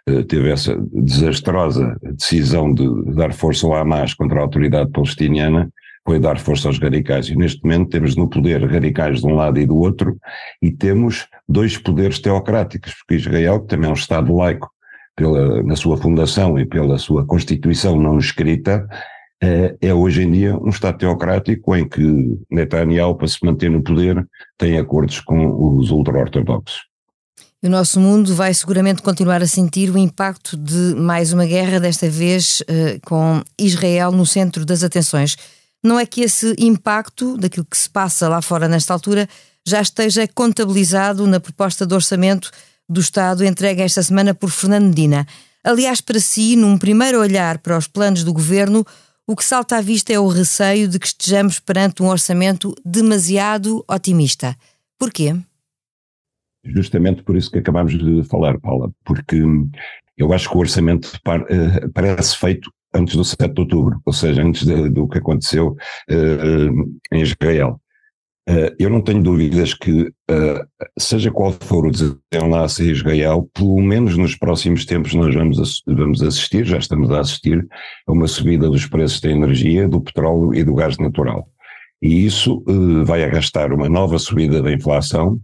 uh, 0.08 0.24
teve 0.24 0.50
essa 0.50 0.74
desastrosa 0.94 1.94
decisão 2.02 2.72
de 2.72 2.86
dar 3.14 3.34
força 3.34 3.66
ao 3.66 3.74
Hamas 3.74 4.14
contra 4.14 4.38
a 4.38 4.42
autoridade 4.42 4.90
palestiniana 4.90 5.70
foi 6.06 6.20
dar 6.20 6.38
força 6.38 6.68
aos 6.68 6.78
radicais. 6.78 7.28
E 7.28 7.36
neste 7.36 7.62
momento 7.64 7.90
temos 7.90 8.14
no 8.14 8.28
poder 8.28 8.64
radicais 8.64 9.20
de 9.20 9.26
um 9.26 9.34
lado 9.34 9.58
e 9.58 9.66
do 9.66 9.76
outro, 9.76 10.16
e 10.62 10.70
temos 10.70 11.26
dois 11.48 11.76
poderes 11.76 12.20
teocráticos, 12.20 12.94
porque 12.94 13.16
Israel, 13.16 13.60
que 13.60 13.66
também 13.66 13.88
é 13.88 13.92
um 13.92 13.96
Estado 13.96 14.34
laico, 14.34 14.70
pela, 15.16 15.62
na 15.62 15.74
sua 15.74 15.96
fundação 15.96 16.58
e 16.58 16.64
pela 16.64 16.98
sua 16.98 17.26
constituição 17.26 17.98
não 17.98 18.18
escrita, 18.18 18.86
é, 19.42 19.74
é 19.80 19.92
hoje 19.92 20.22
em 20.22 20.30
dia 20.30 20.56
um 20.56 20.68
Estado 20.68 20.98
teocrático 20.98 21.74
em 21.74 21.88
que 21.88 22.38
Netanyahu, 22.50 23.16
para 23.16 23.26
se 23.26 23.44
manter 23.44 23.70
no 23.70 23.82
poder, 23.82 24.24
tem 24.56 24.78
acordos 24.78 25.20
com 25.20 25.78
os 25.78 25.90
ultra-ortodoxos. 25.90 26.82
O 27.62 27.68
nosso 27.68 27.98
mundo 27.98 28.34
vai 28.34 28.54
seguramente 28.54 29.02
continuar 29.02 29.42
a 29.42 29.46
sentir 29.46 29.90
o 29.90 29.98
impacto 29.98 30.56
de 30.56 30.94
mais 30.94 31.32
uma 31.32 31.46
guerra, 31.46 31.80
desta 31.80 32.08
vez 32.08 32.60
uh, 32.60 33.00
com 33.04 33.42
Israel 33.58 34.12
no 34.12 34.24
centro 34.24 34.64
das 34.64 34.84
atenções 34.84 35.36
não 35.86 35.98
é 35.98 36.04
que 36.04 36.22
esse 36.22 36.54
impacto 36.58 37.36
daquilo 37.38 37.64
que 37.64 37.76
se 37.76 37.88
passa 37.88 38.28
lá 38.28 38.42
fora 38.42 38.68
nesta 38.68 38.92
altura 38.92 39.28
já 39.66 39.80
esteja 39.80 40.26
contabilizado 40.28 41.26
na 41.26 41.40
proposta 41.40 41.86
de 41.86 41.94
orçamento 41.94 42.50
do 42.88 43.00
Estado 43.00 43.44
entregue 43.44 43.82
esta 43.82 44.02
semana 44.02 44.34
por 44.34 44.50
Fernando 44.50 44.86
Medina. 44.86 45.26
Aliás, 45.64 46.00
para 46.00 46.20
si, 46.20 46.54
num 46.54 46.78
primeiro 46.78 47.20
olhar 47.20 47.58
para 47.58 47.76
os 47.76 47.88
planos 47.88 48.22
do 48.22 48.32
governo, 48.32 48.86
o 49.26 49.34
que 49.34 49.44
salta 49.44 49.76
à 49.76 49.80
vista 49.80 50.12
é 50.12 50.20
o 50.20 50.28
receio 50.28 50.86
de 50.86 50.98
que 50.98 51.06
estejamos 51.06 51.58
perante 51.58 52.02
um 52.02 52.06
orçamento 52.06 52.74
demasiado 52.84 53.84
otimista. 53.88 54.56
Porquê? 54.98 55.34
Justamente 56.64 57.22
por 57.22 57.36
isso 57.36 57.50
que 57.50 57.58
acabamos 57.58 57.98
de 57.98 58.22
falar, 58.24 58.58
Paula, 58.60 58.90
porque 59.04 59.42
eu 60.16 60.32
acho 60.32 60.48
que 60.48 60.56
o 60.56 60.60
orçamento 60.60 61.12
eh, 61.48 61.88
parece 61.92 62.36
feito 62.36 62.70
antes 62.96 63.16
do 63.16 63.24
7 63.24 63.52
de 63.52 63.60
outubro, 63.60 64.00
ou 64.04 64.12
seja, 64.12 64.42
antes 64.42 64.64
de, 64.64 64.88
do 64.88 65.08
que 65.08 65.18
aconteceu 65.18 65.76
uh, 66.10 66.98
em 67.12 67.20
Israel. 67.20 67.80
Uh, 68.48 68.70
eu 68.78 68.88
não 68.88 69.02
tenho 69.02 69.22
dúvidas 69.22 69.74
que, 69.74 70.02
uh, 70.02 70.66
seja 70.96 71.32
qual 71.32 71.52
for 71.52 71.86
o 71.86 71.90
desenlace 71.90 72.84
em 72.84 72.90
Israel, 72.90 73.50
pelo 73.52 73.80
menos 73.80 74.16
nos 74.16 74.36
próximos 74.36 74.84
tempos 74.84 75.14
nós 75.14 75.34
vamos, 75.34 75.82
vamos 75.86 76.22
assistir, 76.22 76.64
já 76.64 76.78
estamos 76.78 77.10
a 77.10 77.20
assistir, 77.20 77.66
a 78.06 78.12
uma 78.12 78.28
subida 78.28 78.68
dos 78.70 78.86
preços 78.86 79.20
da 79.20 79.30
energia, 79.30 79.88
do 79.88 80.00
petróleo 80.00 80.54
e 80.54 80.62
do 80.62 80.74
gás 80.74 80.96
natural. 80.98 81.48
E 82.00 82.24
isso 82.24 82.62
vai 83.04 83.24
arrastar 83.24 83.72
uma 83.72 83.88
nova 83.88 84.18
subida 84.18 84.62
da 84.62 84.70
inflação 84.70 85.40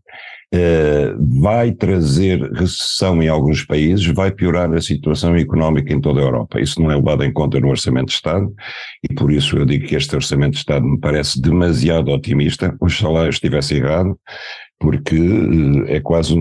vai 1.18 1.72
trazer 1.72 2.42
recessão 2.52 3.22
em 3.22 3.28
alguns 3.28 3.64
países, 3.64 4.04
vai 4.08 4.30
piorar 4.30 4.72
a 4.74 4.80
situação 4.80 5.34
económica 5.34 5.92
em 5.92 6.00
toda 6.00 6.20
a 6.20 6.24
Europa. 6.24 6.60
Isso 6.60 6.80
não 6.80 6.90
é 6.90 6.96
levado 6.96 7.24
em 7.24 7.32
conta 7.32 7.58
no 7.58 7.70
Orçamento 7.70 8.08
de 8.08 8.14
Estado 8.14 8.52
e 9.08 9.14
por 9.14 9.32
isso 9.32 9.56
eu 9.56 9.64
digo 9.64 9.86
que 9.86 9.94
este 9.94 10.14
Orçamento 10.14 10.52
de 10.52 10.58
Estado 10.58 10.86
me 10.86 11.00
parece 11.00 11.40
demasiado 11.40 12.10
otimista. 12.10 12.76
Oxalá 12.80 13.24
eu 13.24 13.30
estivesse 13.30 13.76
errado, 13.76 14.18
porque 14.78 15.16
eh, 15.16 15.96
é 15.96 16.00
quase 16.00 16.36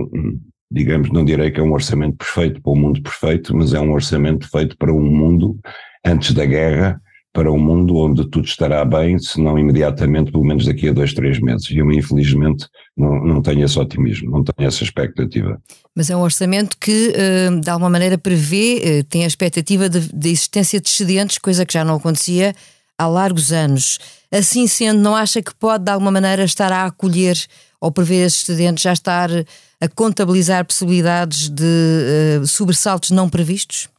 digamos, 0.72 1.12
não 1.12 1.26
direi 1.26 1.52
que 1.52 1.60
é 1.60 1.64
um 1.64 1.74
orçamento 1.74 2.16
perfeito 2.16 2.62
para 2.62 2.72
o 2.72 2.76
um 2.76 2.80
mundo 2.80 3.02
perfeito, 3.02 3.56
mas 3.56 3.74
é 3.74 3.80
um 3.80 3.92
orçamento 3.92 4.50
feito 4.50 4.78
para 4.78 4.94
um 4.94 5.04
mundo 5.04 5.60
antes 6.06 6.34
da 6.34 6.46
guerra, 6.46 7.00
para 7.34 7.52
um 7.52 7.58
mundo 7.58 7.96
onde 7.96 8.30
tudo 8.30 8.46
estará 8.46 8.84
bem, 8.84 9.18
se 9.18 9.40
não 9.40 9.58
imediatamente, 9.58 10.32
pelo 10.32 10.44
menos 10.44 10.66
daqui 10.66 10.90
a 10.90 10.94
dois, 10.94 11.14
três 11.14 11.40
meses. 11.40 11.70
E 11.70 11.78
eu, 11.78 11.90
infelizmente, 11.92 12.68
não, 12.96 13.24
não 13.24 13.42
tenho 13.42 13.64
esse 13.64 13.80
otimismo, 13.80 14.30
não 14.30 14.44
tenho 14.44 14.68
essa 14.68 14.84
expectativa. 14.84 15.60
Mas 15.96 16.10
é 16.10 16.16
um 16.16 16.22
orçamento 16.22 16.78
que, 16.78 17.14
eh, 17.16 17.50
de 17.62 17.70
alguma 17.70 17.90
maneira, 17.90 18.18
prevê, 18.18 18.82
eh, 18.84 19.04
tem 19.04 19.24
a 19.24 19.28
expectativa 19.28 19.88
de, 19.88 20.14
de 20.14 20.30
existência 20.30 20.82
de 20.82 20.90
excedentes, 20.90 21.38
coisa 21.38 21.66
que 21.66 21.74
já 21.74 21.86
não 21.86 21.96
acontecia 21.96 22.54
há 22.98 23.08
largos 23.08 23.54
anos. 23.54 23.98
Assim 24.32 24.68
sendo, 24.68 25.00
não 25.00 25.16
acha 25.16 25.42
que 25.42 25.56
pode, 25.56 25.86
de 25.86 25.92
alguma 25.92 26.12
maneira, 26.12 26.44
estar 26.44 26.72
a 26.72 26.86
acolher 26.86 27.38
ou 27.80 27.92
prever 27.92 28.26
esses 28.26 28.42
excedentes, 28.42 28.84
já 28.84 28.94
estar 28.94 29.30
a 29.82 29.88
contabilizar 29.88 30.64
possibilidades 30.66 31.50
de 31.50 32.40
uh, 32.42 32.46
sobressaltos 32.46 33.10
não 33.10 33.28
previstos? 33.28 33.90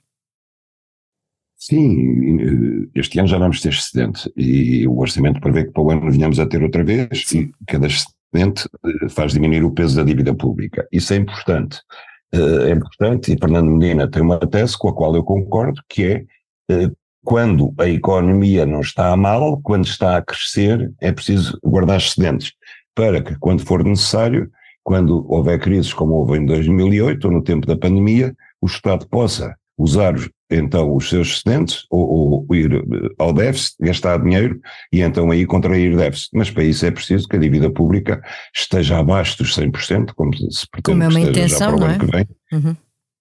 Sim, 1.65 2.89
este 2.93 3.21
ano 3.21 3.29
já 3.29 3.39
vamos 3.39 3.61
ter 3.61 3.69
excedente 3.69 4.29
e 4.37 4.85
o 4.89 4.99
orçamento 4.99 5.41
prevê 5.41 5.65
que 5.65 5.71
para 5.71 5.81
o 5.81 5.91
ano 5.93 6.11
venhamos 6.11 6.41
a 6.41 6.47
ter 6.47 6.61
outra 6.61 6.83
vez 6.83 7.23
Sim. 7.25 7.53
e 7.61 7.65
cada 7.67 7.87
excedente 7.87 8.69
eh, 8.85 9.09
faz 9.09 9.33
diminuir 9.33 9.63
o 9.63 9.71
peso 9.71 9.95
da 9.95 10.03
dívida 10.03 10.35
pública. 10.35 10.85
Isso 10.91 11.15
é 11.15 11.19
importante. 11.19 11.79
Eh, 12.35 12.69
é 12.69 12.71
importante 12.73 13.33
e 13.33 13.39
Fernando 13.39 13.71
Medina 13.71 14.11
tem 14.11 14.23
uma 14.23 14.41
tese 14.41 14.77
com 14.77 14.89
a 14.89 14.93
qual 14.93 15.15
eu 15.15 15.23
concordo, 15.23 15.81
que 15.89 16.05
é 16.05 16.25
eh, 16.69 16.91
quando 17.23 17.73
a 17.79 17.89
economia 17.89 18.67
não 18.67 18.81
está 18.81 19.13
a 19.13 19.17
mal, 19.17 19.61
quando 19.63 19.85
está 19.85 20.17
a 20.17 20.23
crescer, 20.23 20.93
é 21.01 21.13
preciso 21.13 21.57
guardar 21.63 21.99
excedentes 21.99 22.55
para 22.93 23.23
que 23.23 23.39
quando 23.39 23.65
for 23.65 23.85
necessário, 23.85 24.51
quando 24.83 25.25
houver 25.33 25.61
crises 25.61 25.95
como 25.95 26.15
houve 26.15 26.39
em 26.39 26.45
2008 26.45 27.25
ou 27.25 27.35
no 27.35 27.41
tempo 27.41 27.69
da 27.69 27.77
pandemia, 27.77 28.35
o 28.61 28.67
Estado 28.67 29.07
possa 29.07 29.55
usar 29.83 30.15
então 30.51 30.95
os 30.95 31.09
seus 31.09 31.29
excedentes 31.29 31.87
ou, 31.91 32.47
ou, 32.49 32.55
ir 32.55 32.73
eh, 32.75 33.09
ao 33.19 33.33
déficit, 33.33 33.77
gastar 33.81 34.23
dinheiro 34.23 34.61
e 34.93 35.01
então 35.01 35.31
aí 35.31 35.47
contrair 35.47 35.97
déficit. 35.97 36.31
Mas 36.35 36.51
para 36.51 36.65
isso 36.65 36.85
é 36.85 36.91
preciso 36.91 37.27
que 37.27 37.37
a 37.37 37.39
dívida 37.39 37.71
pública 37.71 38.23
esteja 38.55 38.99
abaixo 38.99 39.39
dos 39.39 39.57
100%, 39.57 40.13
como 40.15 40.35
se 40.35 40.69
pretende 40.71 40.99
como 40.99 41.03
é 41.03 41.09
uma 41.09 41.21
intenção, 41.21 41.71
já 41.71 41.77
para 41.77 41.81
o 41.81 41.85
ano 41.85 41.95
é? 41.95 41.99
que 41.99 42.07
vem. 42.07 42.27
Uhum. 42.53 42.77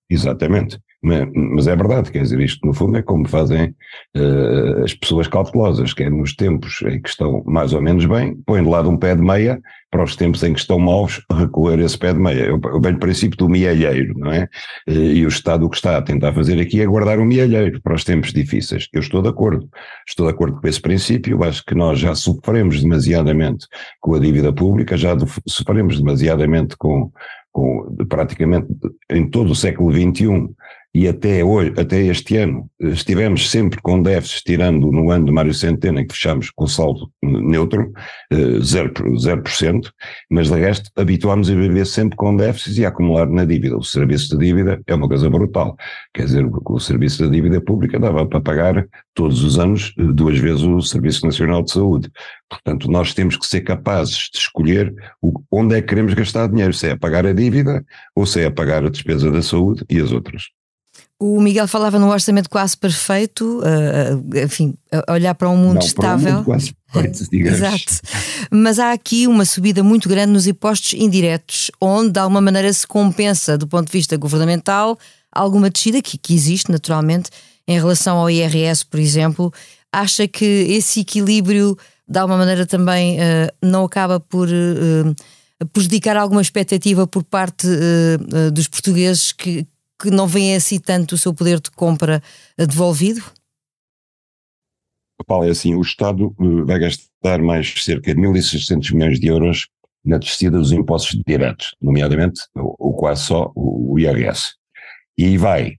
Exatamente. 0.10 0.80
Mas, 1.01 1.27
mas, 1.34 1.68
é 1.68 1.75
verdade, 1.75 2.12
quer 2.12 2.22
dizer, 2.22 2.39
isto 2.41 2.65
no 2.68 2.74
fundo 2.74 2.98
é 2.98 3.01
como 3.01 3.27
fazem 3.27 3.74
uh, 4.15 4.84
as 4.84 4.94
pessoas 4.94 5.27
cautelosas, 5.27 5.94
que 5.94 6.03
é 6.03 6.10
nos 6.10 6.36
tempos 6.36 6.80
em 6.84 7.01
que 7.01 7.10
estão 7.10 7.44
mais 7.46 7.74
ou 7.74 7.82
menos 7.82 8.06
bem, 8.06 8.36
põem 8.46 8.62
de 8.62 8.70
lado 8.70 8.89
um 8.89 8.98
pé 8.98 9.15
de 9.15 9.22
meia, 9.22 9.60
para 9.91 10.03
os 10.03 10.15
tempos 10.15 10.41
em 10.41 10.53
que 10.53 10.60
estão 10.60 10.79
maus, 10.79 11.21
recolher 11.29 11.79
esse 11.79 11.98
pé 11.98 12.13
de 12.13 12.19
meia. 12.19 12.55
O 12.55 12.60
eu 12.63 12.79
do 12.79 12.98
princípio 12.98 13.38
do 13.38 13.50
mielheiro, 13.50 14.17
não 14.17 14.31
é? 14.31 14.48
E 14.88 15.25
o 15.25 15.27
Estado 15.27 15.65
o 15.65 15.69
que 15.69 15.75
está 15.75 15.98
a 15.98 16.01
tentar 16.01 16.33
fazer 16.33 16.60
aqui 16.62 16.81
é 16.81 16.86
guardar 16.86 17.19
o 17.19 17.24
um 17.24 17.25
mielheiro 17.25 17.81
para 17.81 17.93
os 17.93 18.05
tempos 18.05 18.31
difíceis. 18.31 18.88
Eu 18.93 19.01
estou 19.01 19.21
de 19.21 19.27
acordo. 19.27 19.69
Estou 20.07 20.27
de 20.27 20.33
acordo 20.33 20.62
com 20.62 20.67
esse 20.67 20.81
princípio. 20.81 21.43
Acho 21.43 21.63
que 21.65 21.75
nós 21.75 22.00
já 22.00 22.15
sofremos 22.15 22.81
demasiadamente 22.81 23.67
com 24.00 24.15
a 24.15 24.19
dívida 24.19 24.53
pública, 24.53 24.95
já 24.95 25.15
sofremos 25.45 26.00
demasiadamente 26.00 26.77
com, 26.77 27.12
com 27.51 27.93
praticamente 28.07 28.67
em 29.10 29.29
todo 29.29 29.51
o 29.51 29.55
século 29.55 29.91
XXI 29.91 30.50
e 30.93 31.07
até 31.07 31.43
hoje, 31.43 31.74
até 31.77 32.01
este 32.01 32.36
ano, 32.36 32.69
estivemos 32.77 33.50
sempre 33.50 33.81
com 33.81 34.01
déficits, 34.01 34.43
tirando 34.43 34.91
no 34.91 35.10
ano 35.10 35.25
de 35.25 35.31
Mário 35.31 35.53
Centeno, 35.53 36.00
em 36.00 36.05
que 36.05 36.13
fechamos 36.13 36.50
com 36.50 36.67
saldo 36.67 37.10
neutro, 37.24 37.93
eh, 38.29 38.60
0%, 38.60 39.17
0% 39.17 39.81
assunto. 39.82 39.94
Mas 40.30 40.50
de 40.50 40.60
resto, 40.60 40.90
habituámos 40.96 41.50
a 41.50 41.56
viver 41.56 41.86
sempre 41.86 42.16
com 42.16 42.36
déficits 42.36 42.78
e 42.78 42.86
a 42.86 42.90
acumular 42.90 43.28
na 43.28 43.44
dívida. 43.44 43.78
O 43.78 43.84
serviço 43.84 44.38
de 44.38 44.46
dívida 44.46 44.82
é 44.86 44.94
uma 44.94 45.08
coisa 45.08 45.30
brutal. 45.30 45.76
Quer 46.14 46.26
dizer, 46.26 46.46
o 46.46 46.80
serviço 46.80 47.24
da 47.24 47.30
dívida 47.30 47.60
pública 47.60 48.00
dava 48.00 48.26
para 48.26 48.40
pagar 48.40 48.88
todos 49.14 49.44
os 49.44 49.58
anos 49.60 49.94
eh, 49.98 50.04
duas 50.04 50.38
vezes 50.38 50.62
o 50.62 50.82
Serviço 50.82 51.26
Nacional 51.26 51.64
de 51.64 51.72
Saúde. 51.72 52.12
Portanto, 52.50 52.90
nós 52.90 53.14
temos 53.14 53.36
que 53.36 53.46
ser 53.46 53.62
capazes 53.62 54.30
de 54.32 54.38
escolher 54.38 54.94
onde 55.52 55.76
é 55.76 55.82
que 55.82 55.88
queremos 55.88 56.14
gastar 56.14 56.48
dinheiro, 56.48 56.74
se 56.74 56.88
é 56.88 56.92
a 56.92 56.98
pagar 56.98 57.26
a 57.26 57.34
dívida 57.34 57.84
ou 58.16 58.26
se 58.26 58.42
é 58.42 58.46
a 58.46 58.52
pagar 58.52 58.86
a 58.86 58.90
despesa 58.90 59.32
da 59.32 59.42
saúde 59.42 59.84
e 59.90 60.00
as 60.00 60.12
outras. 60.12 60.44
O 61.20 61.40
Miguel 61.40 61.68
falava 61.68 62.00
num 62.00 62.10
orçamento 62.10 62.50
quase 62.50 62.76
perfeito, 62.76 63.62
eh, 63.64 64.18
eh, 64.34 64.44
enfim, 64.44 64.74
olhar 65.08 65.36
para 65.36 65.50
um 65.50 65.56
mundo 65.56 65.76
Não, 65.76 65.82
estável. 65.82 66.32
Um 66.32 66.36
mundo 66.38 66.46
quase 66.46 66.74
digamos. 67.29 67.60
Exato. 67.60 68.01
Mas 68.51 68.79
há 68.79 68.91
aqui 68.91 69.27
uma 69.27 69.45
subida 69.45 69.83
muito 69.83 70.10
grande 70.10 70.33
nos 70.33 70.48
impostos 70.48 70.93
indiretos, 70.93 71.71
onde 71.79 72.12
de 72.12 72.19
alguma 72.19 72.41
maneira 72.41 72.71
se 72.71 72.86
compensa, 72.86 73.57
do 73.57 73.67
ponto 73.67 73.88
de 73.88 73.91
vista 73.91 74.17
governamental, 74.17 74.98
alguma 75.31 75.69
descida 75.69 76.01
que, 76.01 76.17
que 76.17 76.33
existe 76.33 76.71
naturalmente 76.71 77.29
em 77.67 77.77
relação 77.77 78.17
ao 78.17 78.29
IRS, 78.29 78.86
por 78.86 79.00
exemplo. 79.00 79.53
Acha 79.91 80.27
que 80.27 80.45
esse 80.45 81.01
equilíbrio, 81.01 81.77
de 82.07 82.19
alguma 82.19 82.38
maneira, 82.38 82.65
também 82.65 83.17
uh, 83.17 83.21
não 83.62 83.86
acaba 83.86 84.19
por. 84.19 84.48
Uh, 84.48 85.15
prejudicar 85.74 86.17
alguma 86.17 86.41
expectativa 86.41 87.05
por 87.05 87.24
parte 87.24 87.67
dos 88.51 88.67
portugueses 88.67 89.31
que, 89.31 89.63
que 90.01 90.10
não 90.10 90.25
vem 90.25 90.55
assim 90.55 90.79
tanto 90.79 91.13
o 91.13 91.17
seu 91.19 91.33
poder 91.36 91.60
de 91.60 91.69
compra 91.69 92.21
devolvido? 92.57 93.21
É 95.46 95.50
assim, 95.50 95.75
o 95.75 95.82
Estado 95.82 96.36
eh, 96.40 96.66
vai 96.66 96.80
gastar 96.80 97.42
mais 97.42 97.74
cerca 97.84 98.13
de 98.13 98.22
1.600 98.22 98.94
milhões 98.94 99.20
de 99.20 99.28
euros 99.28 99.68
na 100.04 100.18
descida 100.18 100.58
dos 100.58 100.72
impostos 100.72 101.20
diretos, 101.25 101.75
nomeadamente, 101.82 102.42
ou 102.56 102.94
quase 102.96 103.24
só 103.24 103.51
o 103.56 103.98
IRS. 104.00 104.54
E 105.18 105.38
vai 105.38 105.75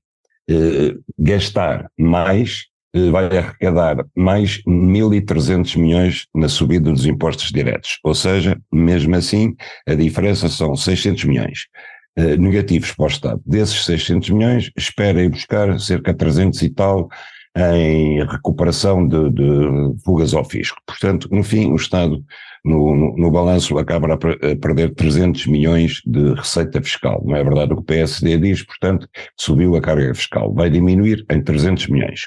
eh, 0.49 0.95
gastar 1.19 1.87
mais, 1.99 2.67
eh, 2.95 3.11
vai 3.11 3.25
arrecadar 3.27 4.05
mais 4.17 4.63
1.300 4.67 5.77
milhões 5.77 6.27
na 6.35 6.49
subida 6.49 6.91
dos 6.91 7.07
impostos 7.07 7.51
diretos. 7.51 7.99
Ou 8.05 8.15
seja, 8.15 8.59
mesmo 8.73 9.17
assim, 9.17 9.55
a 9.87 9.95
diferença 9.95 10.49
são 10.49 10.77
600 10.77 11.25
milhões. 11.25 11.67
Eh, 12.15 12.37
negativos 12.37 12.93
para 12.93 13.05
o 13.05 13.09
Estado. 13.09 13.43
Desses 13.47 13.87
600 13.87 14.29
milhões, 14.31 14.71
espera 14.77 15.23
ir 15.23 15.31
buscar 15.31 15.81
cerca 15.81 16.13
de 16.13 16.19
300 16.19 16.61
e 16.61 16.69
tal 16.69 17.09
em 17.57 18.25
recuperação 18.25 19.07
de, 19.07 19.31
de 19.31 20.03
fugas 20.05 20.33
ao 20.33 20.45
fisco. 20.45 20.79
Portanto, 20.87 21.29
no 21.31 21.43
fim, 21.43 21.71
o 21.71 21.77
Estado, 21.77 22.25
no, 22.65 22.97
no, 22.97 23.17
no 23.17 23.31
balanço, 23.31 23.77
acaba 23.79 24.15
a, 24.15 24.17
perder 24.17 24.95
300 24.95 25.47
milhões 25.47 26.01
de 26.07 26.35
receita 26.35 26.81
fiscal. 26.81 27.23
Não 27.25 27.37
é 27.37 27.45
verdade 27.45 27.73
o 27.73 27.77
que 27.77 27.83
o 27.83 27.87
PSD 27.87 28.39
diz, 28.39 28.63
portanto, 28.63 29.07
subiu 29.39 29.77
a 29.77 29.81
carga 29.81 30.15
fiscal. 30.15 30.53
Vai 30.55 30.71
diminuir 30.71 31.25
em 31.31 31.43
300 31.43 31.89
milhões. 31.89 32.23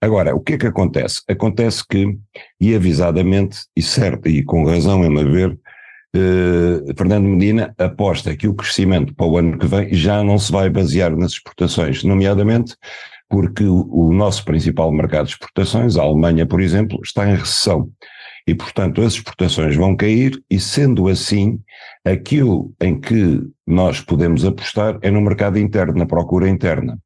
Agora, 0.00 0.34
o 0.34 0.40
que 0.40 0.54
é 0.54 0.58
que 0.58 0.66
acontece? 0.66 1.22
Acontece 1.28 1.82
que, 1.86 2.16
e 2.60 2.74
avisadamente, 2.74 3.60
e 3.76 3.82
certo, 3.82 4.28
e 4.28 4.42
com 4.42 4.64
razão, 4.64 5.04
em 5.04 5.10
meu 5.10 5.30
ver, 5.30 5.58
Uh, 6.16 6.94
Fernando 6.96 7.24
Medina 7.24 7.74
aposta 7.76 8.36
que 8.36 8.46
o 8.46 8.54
crescimento 8.54 9.12
para 9.16 9.26
o 9.26 9.36
ano 9.36 9.58
que 9.58 9.66
vem 9.66 9.92
já 9.92 10.22
não 10.22 10.38
se 10.38 10.52
vai 10.52 10.70
basear 10.70 11.10
nas 11.16 11.32
exportações, 11.32 12.04
nomeadamente 12.04 12.76
porque 13.34 13.64
o, 13.64 14.12
nosso 14.12 14.44
principal 14.44 14.92
mercado 14.92 15.26
de 15.26 15.32
exportações, 15.32 15.96
a 15.96 16.02
Alemanha, 16.02 16.46
por 16.46 16.60
exemplo, 16.60 17.00
está 17.02 17.28
em 17.28 17.34
recessão. 17.34 17.90
E, 18.46 18.54
portanto, 18.54 19.02
as 19.02 19.14
exportações 19.14 19.74
vão 19.74 19.96
cair, 19.96 20.40
e 20.48 20.60
sendo 20.60 21.08
assim, 21.08 21.58
aquilo 22.04 22.72
em 22.80 23.00
que 23.00 23.40
nós 23.66 24.00
podemos 24.00 24.44
apostar 24.44 25.00
é 25.02 25.10
no 25.10 25.20
mercado 25.20 25.58
interno, 25.58 25.94
na 25.94 26.06
procura 26.06 26.48
interna. 26.48 26.96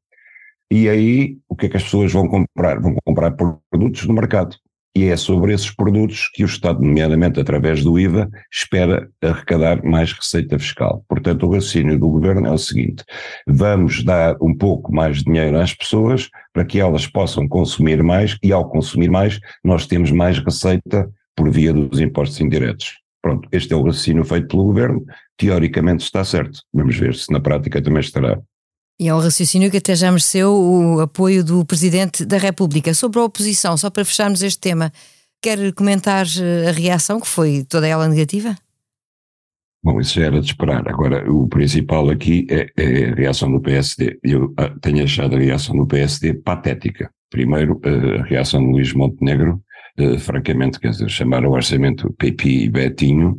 E 0.69 0.87
aí, 0.87 1.35
o 1.49 1.55
que 1.55 1.65
é 1.65 1.69
que 1.69 1.77
as 1.77 1.83
pessoas 1.83 2.13
vão 2.13 2.27
comprar? 2.27 2.79
Vão 2.79 2.95
comprar 3.03 3.31
produtos 3.31 4.05
no 4.05 4.13
mercado 4.13 4.55
e 4.95 5.05
é 5.05 5.15
sobre 5.15 5.53
esses 5.53 5.71
produtos 5.71 6.29
que 6.33 6.43
o 6.43 6.45
Estado, 6.45 6.81
nomeadamente 6.81 7.39
através 7.39 7.83
do 7.83 7.99
IVA, 7.99 8.29
espera 8.51 9.09
arrecadar 9.21 9.83
mais 9.83 10.11
receita 10.11 10.57
fiscal. 10.57 11.03
Portanto, 11.07 11.45
o 11.45 11.51
raciocínio 11.51 11.99
do 11.99 12.09
governo 12.09 12.47
é 12.47 12.51
o 12.51 12.57
seguinte: 12.57 13.03
vamos 13.47 14.03
dar 14.03 14.35
um 14.41 14.55
pouco 14.55 14.93
mais 14.93 15.17
de 15.17 15.25
dinheiro 15.25 15.59
às 15.59 15.73
pessoas 15.73 16.29
para 16.53 16.65
que 16.65 16.79
elas 16.79 17.07
possam 17.07 17.47
consumir 17.47 18.01
mais 18.03 18.37
e, 18.43 18.51
ao 18.51 18.69
consumir 18.69 19.09
mais, 19.09 19.39
nós 19.63 19.85
temos 19.85 20.11
mais 20.11 20.39
receita 20.39 21.09
por 21.35 21.49
via 21.49 21.71
dos 21.71 21.99
impostos 21.99 22.39
indiretos. 22.41 22.99
Pronto, 23.21 23.47
este 23.51 23.73
é 23.73 23.75
o 23.75 23.83
raciocínio 23.83 24.23
feito 24.23 24.47
pelo 24.47 24.65
governo. 24.65 25.03
Teoricamente 25.37 26.03
está 26.03 26.23
certo. 26.23 26.61
Vamos 26.73 26.97
ver 26.97 27.15
se 27.15 27.31
na 27.31 27.39
prática 27.39 27.81
também 27.81 27.99
estará. 27.99 28.39
E 28.99 29.07
é 29.07 29.15
um 29.15 29.19
raciocínio 29.19 29.71
que 29.71 29.77
até 29.77 29.95
já 29.95 30.11
mereceu 30.11 30.53
o 30.53 30.99
apoio 30.99 31.41
do 31.41 31.63
Presidente 31.63 32.25
da 32.25 32.37
República. 32.37 32.93
Sobre 32.93 33.19
a 33.19 33.23
oposição, 33.23 33.77
só 33.77 33.89
para 33.89 34.03
fecharmos 34.03 34.43
este 34.43 34.59
tema, 34.59 34.91
quer 35.41 35.71
comentar 35.73 36.25
eh, 36.25 36.67
a 36.67 36.71
reação, 36.73 37.21
que 37.21 37.27
foi 37.27 37.63
toda 37.63 37.87
ela 37.87 38.09
negativa? 38.09 38.57
Bom, 39.81 40.01
isso 40.01 40.15
já 40.15 40.25
era 40.25 40.41
de 40.41 40.47
esperar. 40.47 40.85
Agora, 40.89 41.31
o 41.31 41.47
principal 41.47 42.09
aqui 42.09 42.45
é, 42.49 42.67
é 42.75 43.09
a 43.11 43.15
reação 43.15 43.49
do 43.49 43.61
PSD. 43.61 44.19
Eu 44.21 44.53
ah, 44.57 44.69
tenho 44.81 45.01
achado 45.01 45.37
a 45.37 45.39
reação 45.39 45.77
do 45.77 45.87
PSD 45.87 46.33
patética. 46.33 47.09
Primeiro, 47.29 47.79
a 47.85 48.23
reação 48.23 48.59
de 48.59 48.69
Luís 48.69 48.91
Montenegro, 48.91 49.61
Uh, 49.99 50.17
francamente, 50.17 50.79
quer 50.79 50.91
dizer, 50.91 51.09
chamar 51.09 51.45
o 51.45 51.51
orçamento 51.51 52.13
Pepi 52.17 52.63
e 52.63 52.69
Betinho, 52.69 53.31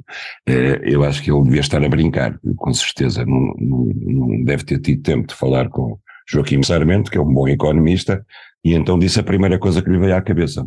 uh, 0.46 0.82
eu 0.82 1.02
acho 1.02 1.22
que 1.22 1.30
ele 1.30 1.42
devia 1.44 1.60
estar 1.60 1.82
a 1.82 1.88
brincar, 1.88 2.38
com 2.56 2.74
certeza. 2.74 3.24
Não, 3.24 3.54
não, 3.58 3.84
não, 3.94 4.44
deve 4.44 4.64
ter 4.64 4.78
tido 4.78 5.02
tempo 5.02 5.28
de 5.28 5.34
falar 5.34 5.70
com 5.70 5.98
Joaquim 6.28 6.62
Sarmento, 6.62 7.10
que 7.10 7.16
é 7.16 7.20
um 7.20 7.32
bom 7.32 7.48
economista, 7.48 8.22
e 8.62 8.74
então 8.74 8.98
disse 8.98 9.18
a 9.18 9.22
primeira 9.22 9.58
coisa 9.58 9.80
que 9.80 9.88
lhe 9.88 9.98
veio 9.98 10.14
à 10.14 10.20
cabeça. 10.20 10.66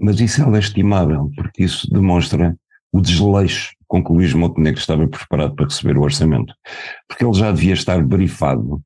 Mas 0.00 0.18
isso 0.18 0.40
é 0.40 0.46
lastimável, 0.46 1.30
porque 1.36 1.64
isso 1.64 1.86
demonstra 1.92 2.56
o 2.90 3.00
desleixo 3.00 3.72
com 3.86 4.02
que 4.02 4.12
Luís 4.12 4.32
Montenegro 4.32 4.80
estava 4.80 5.06
preparado 5.06 5.54
para 5.54 5.66
receber 5.66 5.98
o 5.98 6.02
orçamento. 6.02 6.54
Porque 7.06 7.22
ele 7.22 7.34
já 7.34 7.52
devia 7.52 7.74
estar 7.74 8.02
brifado, 8.02 8.80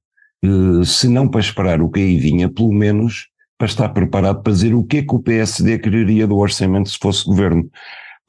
uh, 0.44 0.84
se 0.84 1.08
não 1.08 1.28
para 1.28 1.40
esperar 1.40 1.80
o 1.80 1.88
que 1.88 2.00
aí 2.00 2.18
vinha, 2.18 2.48
pelo 2.48 2.72
menos 2.72 3.28
para 3.58 3.66
estar 3.66 3.88
preparado 3.90 4.42
para 4.42 4.52
dizer 4.52 4.74
o 4.74 4.84
que 4.84 4.98
é 4.98 5.02
que 5.02 5.14
o 5.14 5.20
PSD 5.20 5.78
quereria 5.78 6.26
do 6.26 6.36
orçamento 6.36 6.90
se 6.90 6.98
fosse 6.98 7.24
governo. 7.24 7.68